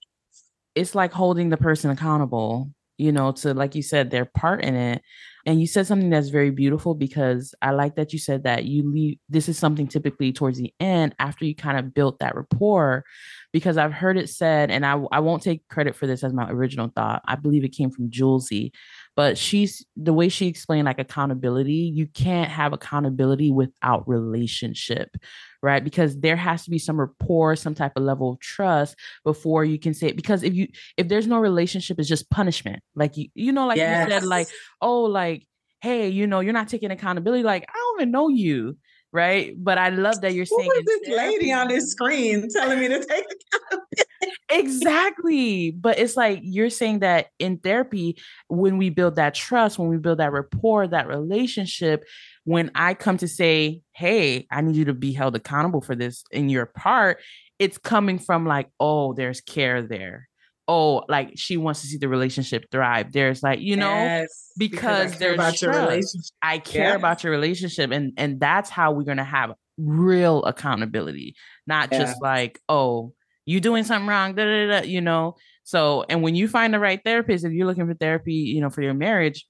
[0.78, 4.76] it's like holding the person accountable, you know, to like you said, their part in
[4.76, 5.02] it.
[5.44, 8.88] And you said something that's very beautiful because I like that you said that you
[8.88, 13.04] leave this is something typically towards the end after you kind of built that rapport.
[13.52, 16.48] Because I've heard it said, and I, I won't take credit for this as my
[16.50, 17.22] original thought.
[17.26, 18.72] I believe it came from Julesy,
[19.18, 25.16] but she's the way she explained like accountability you can't have accountability without relationship
[25.60, 29.64] right because there has to be some rapport some type of level of trust before
[29.64, 33.16] you can say it because if you if there's no relationship it's just punishment like
[33.16, 34.06] you you know like yes.
[34.06, 34.46] you said like
[34.80, 35.44] oh like
[35.80, 38.76] hey you know you're not taking accountability like i don't even know you
[39.10, 39.54] right?
[39.56, 42.98] But I love that you're Who saying this lady on this screen telling me to
[42.98, 44.02] take accountability.
[44.50, 45.70] Exactly.
[45.70, 49.98] But it's like you're saying that in therapy, when we build that trust, when we
[49.98, 52.04] build that rapport, that relationship,
[52.44, 56.24] when I come to say, Hey, I need you to be held accountable for this
[56.30, 57.18] in your part,
[57.58, 60.28] it's coming from like, oh, there's care there
[60.68, 63.10] oh, like she wants to see the relationship thrive.
[63.10, 65.62] There's like, you know, yes, because, because there's about trust.
[65.62, 66.32] your relationship.
[66.42, 66.94] I care yeah.
[66.94, 67.90] about your relationship.
[67.90, 71.34] And and that's how we're gonna have real accountability,
[71.66, 71.98] not yeah.
[71.98, 73.14] just like, oh,
[73.48, 75.36] you doing something wrong, da, da, da, you know.
[75.64, 78.68] So, and when you find the right therapist, if you're looking for therapy, you know,
[78.68, 79.46] for your marriage,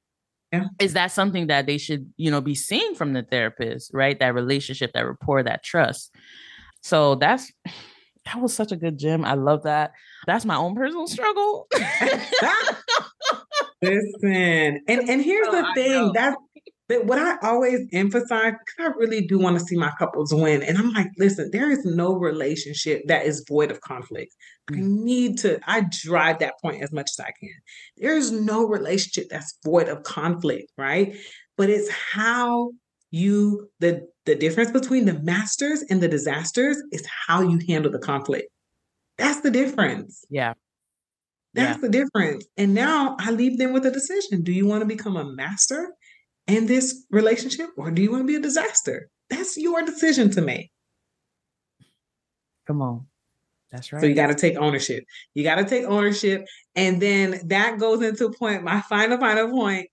[0.52, 0.66] yeah.
[0.78, 4.16] is that something that they should, you know, be seeing from the therapist, right?
[4.20, 6.14] That relationship, that rapport, that trust.
[6.80, 7.50] So that's
[8.24, 9.25] that was such a good gym.
[9.25, 9.90] I love that.
[10.29, 11.66] That's my own personal struggle.
[13.83, 16.37] Listen, and and here's oh, the thing that
[16.88, 20.62] that what I always emphasize because I really do want to see my couples win,
[20.62, 24.34] and I'm like, listen, there is no relationship that is void of conflict.
[24.70, 24.88] I mm.
[25.04, 25.60] need to.
[25.66, 27.54] I drive that point as much as I can.
[27.96, 31.16] There is no relationship that's void of conflict, right?
[31.56, 32.72] But it's how
[33.10, 37.98] you the the difference between the masters and the disasters is how you handle the
[37.98, 38.48] conflict.
[39.16, 40.24] That's the difference.
[40.30, 40.54] Yeah.
[41.54, 41.80] That's yeah.
[41.80, 42.46] the difference.
[42.56, 44.42] And now I leave them with a decision.
[44.42, 45.94] Do you want to become a master
[46.49, 49.09] in this relationship or do you want to be a disaster?
[49.31, 50.71] That's your decision to make.
[52.67, 53.07] Come on.
[53.71, 54.01] That's right.
[54.01, 55.05] So you got to take ownership.
[55.35, 56.46] You got to take ownership.
[56.75, 59.88] And then that goes into point, my final, final point,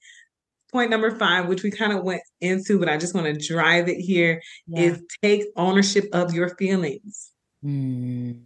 [0.72, 3.90] point number five, which we kind of went into, but I just want to drive
[3.90, 4.82] it here, yeah.
[4.82, 7.32] is take ownership of your feelings.
[7.64, 8.42] Mm.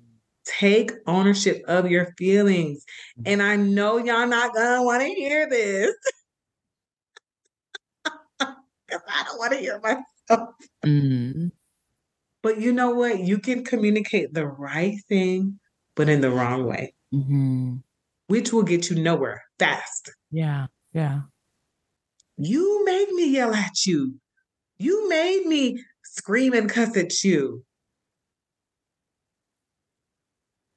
[0.46, 2.84] Take ownership of your feelings.
[3.26, 5.94] And I know y'all not gonna want to hear this.
[8.90, 10.50] Because I don't want to hear myself.
[10.86, 11.52] Mm.
[12.42, 13.20] But you know what?
[13.20, 15.60] You can communicate the right thing,
[15.96, 17.76] but in the wrong way, mm-hmm.
[18.28, 20.12] which will get you nowhere fast.
[20.32, 20.68] Yeah.
[20.94, 21.22] Yeah.
[22.38, 24.16] You made me yell at you.
[24.78, 27.66] You made me scream and cuss at you.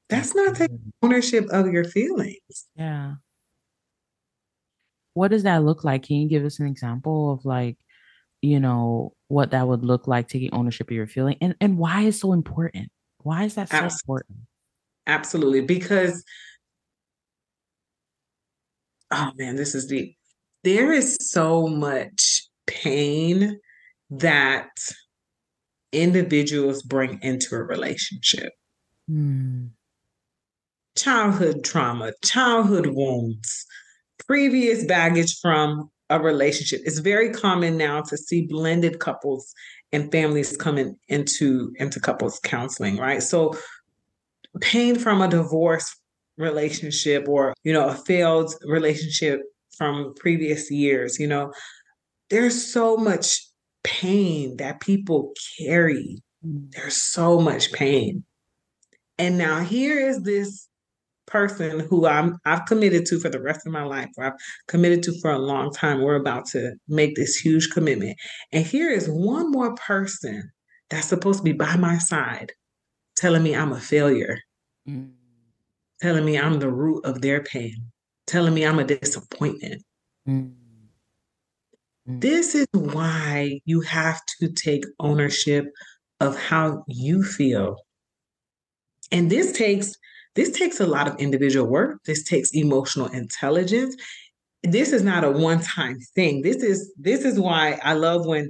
[0.08, 2.66] That's not taking ownership of your feelings.
[2.74, 3.14] Yeah.
[5.14, 6.02] What does that look like?
[6.02, 7.78] Can you give us an example of like,
[8.42, 12.02] you know, what that would look like taking ownership of your feeling and, and why
[12.02, 12.90] is so important?
[13.18, 13.94] Why is that so Absolutely.
[14.04, 14.38] important?
[15.06, 15.60] Absolutely.
[15.62, 16.24] Because
[19.12, 20.16] oh man, this is deep.
[20.64, 23.58] There is so much pain
[24.10, 24.70] that
[25.92, 28.52] individuals bring into a relationship.
[29.08, 29.66] Hmm.
[30.96, 33.66] Childhood trauma, childhood wounds,
[34.26, 36.80] previous baggage from a relationship.
[36.84, 39.52] It's very common now to see blended couples
[39.92, 43.22] and families coming into into couples counseling, right?
[43.22, 43.54] So
[44.60, 45.96] pain from a divorce
[46.38, 49.42] relationship or you know a failed relationship
[49.76, 51.52] from previous years, you know,
[52.30, 53.46] there's so much
[53.84, 56.22] pain that people carry.
[56.46, 56.70] Mm.
[56.72, 58.24] There's so much pain.
[59.18, 60.68] And now here is this
[61.32, 65.02] person who I'm I've committed to for the rest of my life, or I've committed
[65.04, 66.02] to for a long time.
[66.02, 68.18] We're about to make this huge commitment.
[68.52, 70.52] And here is one more person
[70.90, 72.52] that's supposed to be by my side
[73.16, 74.38] telling me I'm a failure,
[74.88, 75.10] mm.
[76.00, 77.76] telling me I'm the root of their pain,
[78.26, 79.82] telling me I'm a disappointment.
[80.28, 80.52] Mm.
[82.08, 82.20] Mm.
[82.20, 85.66] This is why you have to take ownership
[86.20, 87.76] of how you feel.
[89.10, 89.94] And this takes
[90.34, 91.98] this takes a lot of individual work.
[92.04, 93.96] This takes emotional intelligence.
[94.62, 96.42] This is not a one-time thing.
[96.42, 98.48] This is this is why I love when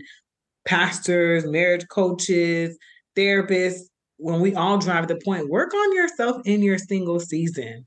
[0.67, 2.79] pastors, marriage coaches,
[3.17, 3.81] therapists,
[4.19, 7.87] when we all drive the point, work on yourself in your single season.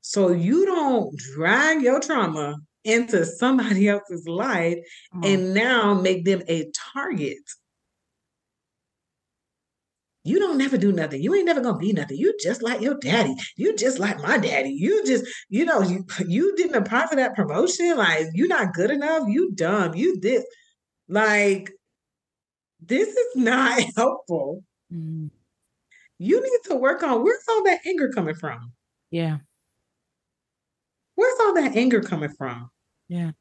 [0.00, 4.78] So you don't drag your trauma into somebody else's life
[5.14, 5.24] mm-hmm.
[5.24, 7.38] and now make them a target
[10.30, 11.22] you don't never do nothing.
[11.22, 12.16] You ain't never gonna be nothing.
[12.16, 13.34] You just like your daddy.
[13.56, 14.70] You just like my daddy.
[14.70, 17.96] You just, you know, you you didn't apply for that promotion.
[17.96, 19.24] Like you're not good enough.
[19.28, 19.94] You dumb.
[19.94, 20.44] You this.
[21.08, 21.72] Like
[22.80, 24.62] this is not helpful.
[24.92, 25.26] Mm-hmm.
[26.18, 28.72] You need to work on where's all that anger coming from.
[29.10, 29.38] Yeah.
[31.14, 32.70] Where's all that anger coming from?
[33.08, 33.32] Yeah.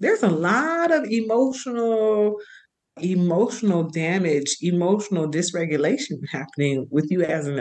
[0.00, 2.38] There's a lot of emotional
[2.98, 7.58] emotional damage, emotional dysregulation happening with you as an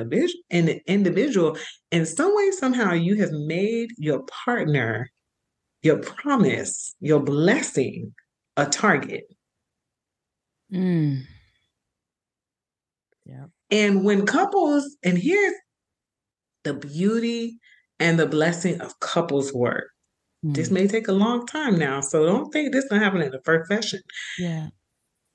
[0.87, 1.57] individual.
[1.91, 5.09] In some way, somehow, you have made your partner,
[5.81, 8.13] your promise, your blessing,
[8.57, 9.23] a target.
[10.73, 11.23] Mm.
[13.25, 13.45] Yeah.
[13.71, 15.55] And when couples, and here's
[16.63, 17.59] the beauty
[17.99, 19.89] and the blessing of couples work.
[20.45, 20.55] Mm.
[20.55, 23.31] This may take a long time now, so don't think this is gonna happen in
[23.31, 23.99] the first session.
[24.39, 24.67] Yeah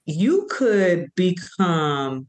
[0.06, 2.28] you could become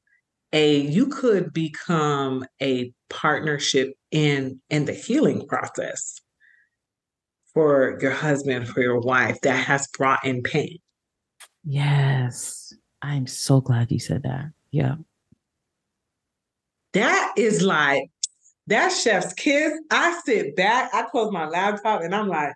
[0.54, 6.20] a you could become a partnership in in the healing process
[7.54, 10.78] for your husband for your wife that has brought in pain.
[11.64, 12.74] Yes.
[13.02, 14.52] I'm so glad you said that.
[14.72, 14.96] Yeah.
[16.94, 18.10] That is like
[18.68, 19.74] that chef's kiss.
[19.90, 22.54] I sit back i close my laptop and i'm like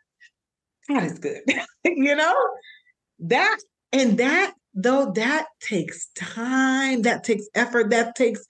[0.88, 1.42] god is good.
[1.84, 2.36] You know?
[3.20, 3.58] That
[3.94, 8.46] and that though that takes time, that takes effort, that takes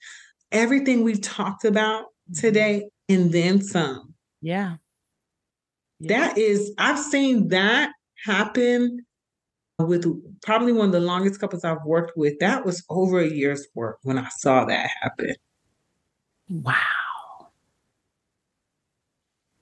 [0.50, 2.40] everything we've talked about mm-hmm.
[2.40, 4.14] today and then some.
[4.42, 4.76] Yeah.
[6.00, 6.08] yeah.
[6.08, 7.92] That is, I've seen that
[8.24, 9.06] happen
[9.78, 10.06] with
[10.42, 12.38] probably one of the longest couples I've worked with.
[12.40, 15.34] That was over a year's work when I saw that happen.
[16.48, 16.74] Wow.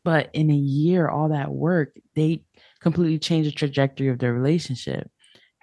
[0.02, 2.42] But in a year, all that work, they
[2.80, 5.10] completely changed the trajectory of their relationship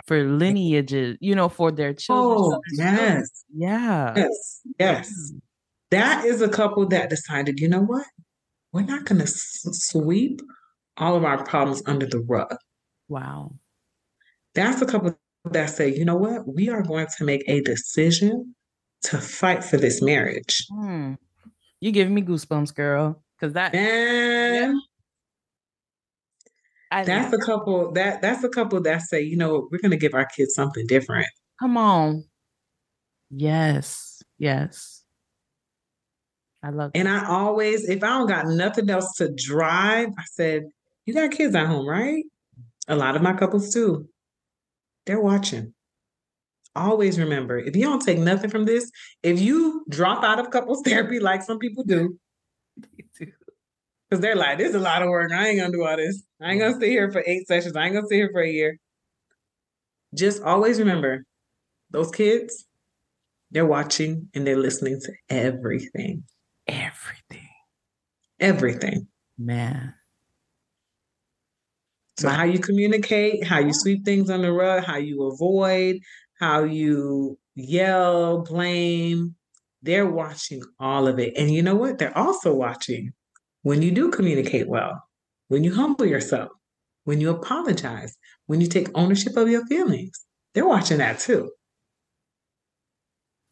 [0.06, 2.40] for lineages, you know, for their children.
[2.40, 3.44] Oh, yes.
[3.56, 4.14] Yeah.
[4.16, 4.62] Yes.
[4.80, 5.34] Yes.
[5.92, 8.06] That is a couple that decided, you know what?
[8.74, 10.42] We're not going to s- sweep
[10.98, 12.56] all of our problems under the rug.
[13.10, 13.56] Wow.
[14.56, 18.56] That's a couple that say, you know what, we are going to make a decision
[19.04, 20.66] to fight for this marriage.
[20.72, 21.14] Hmm.
[21.80, 23.24] You giving me goosebumps, girl.
[23.40, 24.80] Cause that and
[27.00, 27.04] yeah.
[27.04, 30.26] that's a couple that that's a couple that say, you know, we're gonna give our
[30.26, 31.28] kids something different.
[31.60, 32.26] Come on.
[33.30, 34.22] Yes.
[34.38, 35.04] Yes.
[36.64, 37.00] I love that.
[37.00, 40.64] And I always, if I don't got nothing else to drive, I said,
[41.06, 42.24] You got kids at home, right?
[42.88, 44.08] A lot of my couples do.
[45.06, 45.74] They're watching.
[46.76, 48.90] Always remember, if you don't take nothing from this,
[49.24, 52.18] if you drop out of couples therapy like some people do,
[54.12, 55.32] because they're like, this is a lot of work.
[55.32, 56.22] I ain't gonna do all this.
[56.42, 57.78] I ain't gonna stay here for eight sessions.
[57.78, 58.78] I ain't gonna stay here for a year.
[60.14, 61.24] Just always remember,
[61.92, 62.66] those kids,
[63.52, 66.24] they're watching and they're listening to everything.
[66.68, 67.48] Everything.
[68.42, 69.08] Everything.
[69.38, 69.94] Man.
[72.18, 76.00] So how you communicate, how you sweep things on the rug, how you avoid,
[76.38, 79.36] how you yell, blame,
[79.82, 81.34] they're watching all of it.
[81.38, 81.98] And you know what?
[81.98, 83.14] They're also watching
[83.64, 85.04] when you do communicate well,
[85.48, 86.50] when you humble yourself,
[87.04, 88.16] when you apologize,
[88.48, 90.12] when you take ownership of your feelings.
[90.54, 91.52] They're watching that too.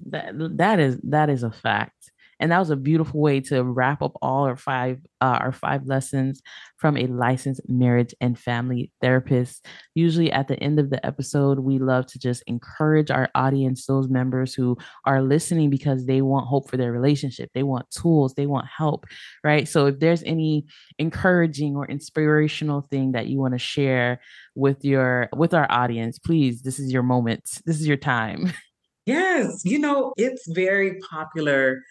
[0.07, 4.01] That that is that is a fact and that was a beautiful way to wrap
[4.01, 6.41] up all our five uh, our five lessons
[6.77, 9.65] from a licensed marriage and family therapist.
[9.95, 14.07] Usually at the end of the episode we love to just encourage our audience those
[14.07, 17.49] members who are listening because they want hope for their relationship.
[17.53, 18.33] They want tools.
[18.33, 19.05] They want help
[19.43, 19.67] right?
[19.67, 20.65] So if there's any
[20.97, 24.21] encouraging or inspirational thing that you want to share
[24.55, 27.43] with your with our audience please this is your moment.
[27.65, 28.53] This is your time.
[29.05, 31.81] Yes, you know, it's very popular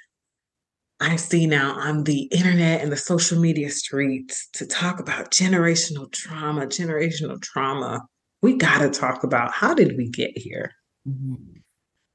[1.01, 6.11] I see now on the internet and the social media streets to talk about generational
[6.13, 8.01] trauma, generational trauma.
[8.43, 10.73] We got to talk about how did we get here?
[11.07, 11.59] Mm-hmm.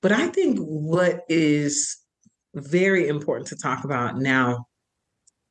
[0.01, 1.97] But I think what is
[2.55, 4.65] very important to talk about now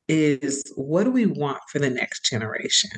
[0.07, 2.91] is what do we want for the next generation?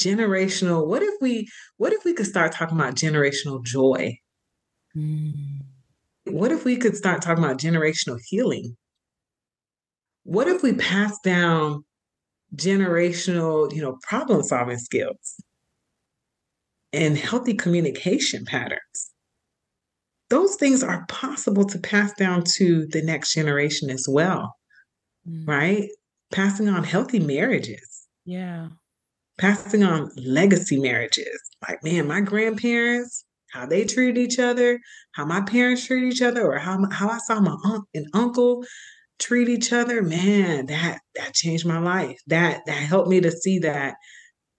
[0.00, 4.18] Generational, what if we what if we could start talking about generational joy?
[4.96, 5.60] Mm.
[6.24, 8.76] What if we could start talking about generational healing?
[10.28, 11.82] What if we pass down
[12.54, 15.42] generational, you know, problem solving skills
[16.92, 19.10] and healthy communication patterns?
[20.28, 24.54] Those things are possible to pass down to the next generation as well,
[25.26, 25.48] mm.
[25.48, 25.88] right?
[26.30, 28.06] Passing on healthy marriages.
[28.26, 28.68] Yeah.
[29.38, 31.40] Passing on legacy marriages.
[31.66, 34.78] Like, man, my grandparents, how they treat each other,
[35.12, 38.62] how my parents treat each other, or how, how I saw my aunt and uncle
[39.18, 42.18] treat each other, man, that that changed my life.
[42.26, 43.94] That that helped me to see that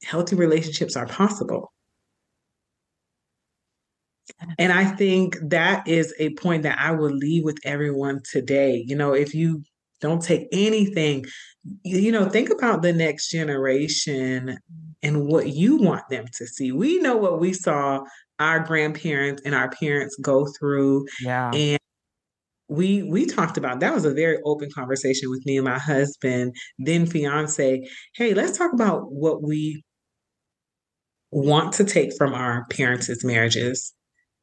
[0.04, 1.72] healthy relationships are possible.
[4.58, 8.84] And I think that is a point that I will leave with everyone today.
[8.88, 9.64] You know, if you
[10.02, 11.26] don't take anything,
[11.84, 14.58] you know, think about the next generation
[15.04, 16.72] and what you want them to see.
[16.72, 18.02] We know what we saw
[18.40, 21.06] our grandparents and our parents go through.
[21.22, 21.52] Yeah.
[21.54, 21.80] And
[22.70, 26.56] we we talked about that was a very open conversation with me and my husband
[26.78, 27.88] then fiance.
[28.16, 29.84] Hey let's talk about what we
[31.32, 33.94] want to take from our parents' marriages.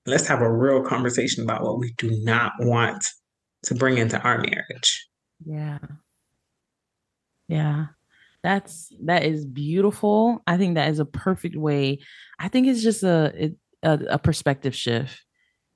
[0.06, 3.04] Let's have a real conversation about what we do not want
[3.64, 5.08] to bring into our marriage.
[5.44, 5.78] Yeah.
[7.48, 7.86] Yeah.
[8.42, 10.42] That's that is beautiful.
[10.46, 11.98] I think that is a perfect way
[12.38, 15.24] i think it's just a a, a perspective shift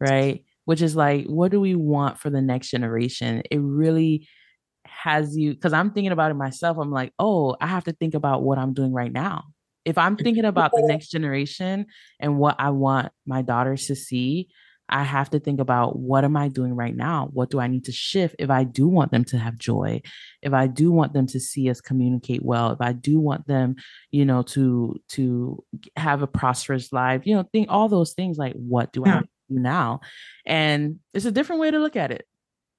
[0.00, 3.42] right which is like, what do we want for the next generation?
[3.50, 4.28] It really
[4.86, 6.78] has you, because I'm thinking about it myself.
[6.78, 9.44] I'm like, oh, I have to think about what I'm doing right now.
[9.84, 11.86] If I'm thinking about the next generation
[12.18, 14.48] and what I want my daughters to see,
[14.90, 17.30] I have to think about what am I doing right now?
[17.32, 20.02] What do I need to shift if I do want them to have joy?
[20.42, 23.76] If I do want them to see us communicate well, if I do want them,
[24.10, 25.62] you know, to to
[25.96, 29.04] have a prosperous life, you know, think all those things like what do.
[29.06, 30.00] I now.
[30.46, 32.26] And it's a different way to look at it.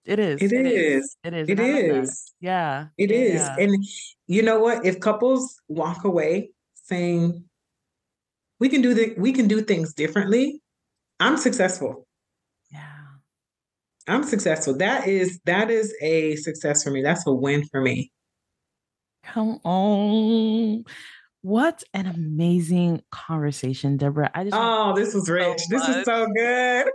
[0.06, 0.42] It is.
[0.42, 1.04] It, it is.
[1.04, 1.18] is.
[1.24, 1.50] It is.
[1.50, 2.34] It is.
[2.40, 2.88] Yeah.
[2.98, 3.42] It is.
[3.42, 3.56] yeah.
[3.60, 3.86] And
[4.28, 4.86] you know what?
[4.86, 7.44] If couples walk away saying
[8.60, 10.62] we can do the we can do things differently,
[11.20, 12.08] I'm successful.
[12.72, 12.82] Yeah.
[14.08, 14.78] I'm successful.
[14.78, 17.04] That is that is a success for me.
[17.04, 18.12] That's a win for me.
[19.24, 20.84] Come on.
[21.44, 24.30] What an amazing conversation, Deborah.
[24.34, 25.60] I just Oh, this was rich.
[25.62, 26.86] So this is so good.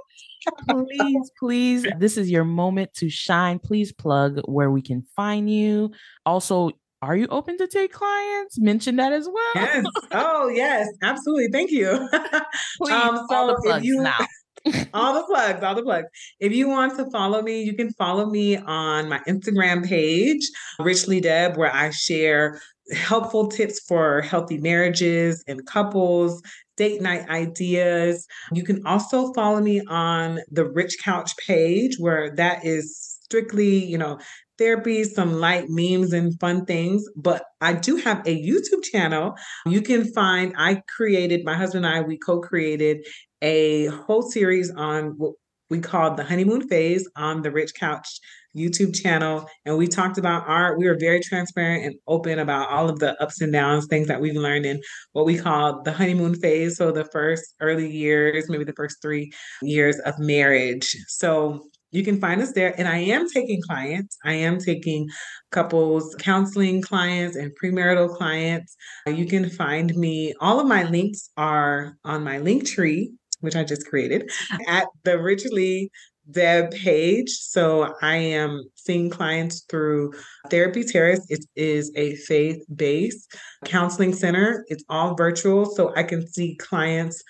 [0.69, 3.59] please, please, this is your moment to shine.
[3.59, 5.91] Please plug where we can find you.
[6.25, 6.71] Also,
[7.03, 8.59] are you open to take clients?
[8.59, 9.53] Mention that as well.
[9.57, 9.85] Yes.
[10.13, 11.49] Oh, yes, absolutely.
[11.53, 12.09] Thank you.
[12.79, 14.27] Please, um, so if you now.
[14.95, 16.09] all the plugs, all the plugs.
[16.41, 20.41] If you want to follow me, you can follow me on my Instagram page,
[20.79, 22.61] Richly Deb, where I share
[22.93, 26.43] helpful tips for healthy marriages and couples,
[26.77, 28.27] date night ideas.
[28.53, 33.99] You can also follow me on the Rich Couch page, where that is strictly, you
[33.99, 34.19] know,
[34.59, 37.05] therapy, some light memes and fun things.
[37.17, 39.35] But I do have a YouTube channel.
[39.67, 43.07] You can find, I created, my husband and I, we co created
[43.43, 45.35] a whole series on what
[45.69, 48.21] we called the honeymoon phase on the Rich Couch
[48.57, 49.49] YouTube channel.
[49.65, 53.21] And we talked about our, we were very transparent and open about all of the
[53.23, 54.81] ups and downs, things that we've learned in
[55.13, 56.77] what we call the honeymoon phase.
[56.77, 59.33] So the first early years, maybe the first three
[59.63, 60.97] years of marriage.
[61.09, 62.79] So you can find us there.
[62.79, 64.17] And I am taking clients.
[64.25, 65.09] I am taking
[65.51, 68.77] couples counseling clients and premarital clients.
[69.07, 70.35] You can find me.
[70.41, 74.31] All of my links are on my link tree, which I just created
[74.69, 75.91] at the Richly
[76.31, 77.31] Deb page.
[77.31, 80.13] So I am seeing clients through
[80.51, 81.25] Therapy Terrace.
[81.29, 84.65] It is a faith based counseling center.
[84.69, 85.67] It's all virtual.
[85.67, 87.23] So I can see clients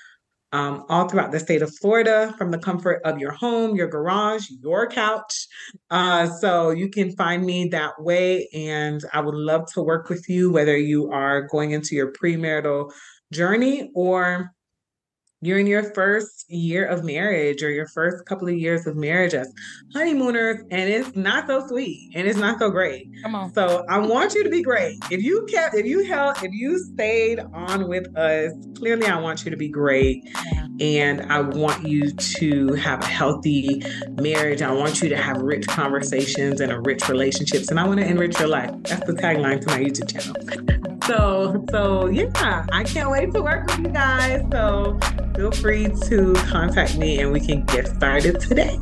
[0.53, 4.49] um, all throughout the state of Florida from the comfort of your home, your garage,
[4.63, 5.47] your couch.
[5.91, 8.49] Uh, so you can find me that way.
[8.55, 12.93] And I would love to work with you, whether you are going into your premarital
[13.33, 14.53] journey or
[15.43, 19.35] you're in your first year of marriage or your first couple of years of marriage
[19.35, 19.53] as
[19.93, 23.09] honeymooners and it's not so sweet and it's not so great.
[23.23, 23.53] Come on.
[23.53, 24.99] So I want you to be great.
[25.11, 29.45] If you kept if you held if you stayed on with us, clearly I want
[29.45, 30.25] you to be great.
[30.81, 33.83] And I want you to have a healthy
[34.21, 34.63] marriage.
[34.63, 37.71] I want you to have rich conversations and a rich relationships.
[37.71, 38.71] And I want to enrich your life.
[38.83, 40.76] That's the tagline to my YouTube channel.
[41.07, 44.45] So, so yeah, I can't wait to work with you guys.
[44.51, 44.99] So
[45.37, 48.77] feel free to contact me and we can get started today.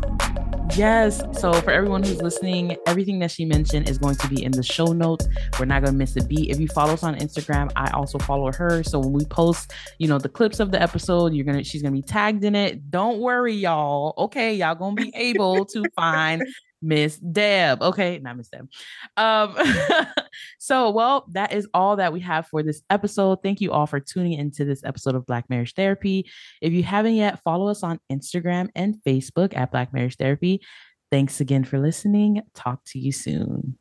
[0.75, 1.23] Yes.
[1.39, 4.63] So for everyone who's listening, everything that she mentioned is going to be in the
[4.63, 5.29] show notes.
[5.59, 6.51] We're not going to miss a beat.
[6.51, 8.83] If you follow us on Instagram, I also follow her.
[8.83, 11.83] So when we post, you know, the clips of the episode, you're going to she's
[11.83, 12.91] going to be tagged in it.
[12.91, 14.15] Don't worry y'all.
[14.17, 16.43] Okay, y'all going to be able to find
[16.85, 17.83] Miss Deb.
[17.83, 18.69] Okay, not Miss Deb.
[19.17, 19.57] Um,
[20.59, 23.43] so, well, that is all that we have for this episode.
[23.43, 26.31] Thank you all for tuning into this episode of Black Marriage Therapy.
[26.61, 30.61] If you haven't yet, follow us on Instagram and Facebook at Black Marriage Therapy.
[31.11, 32.43] Thanks again for listening.
[32.55, 33.79] Talk to you soon.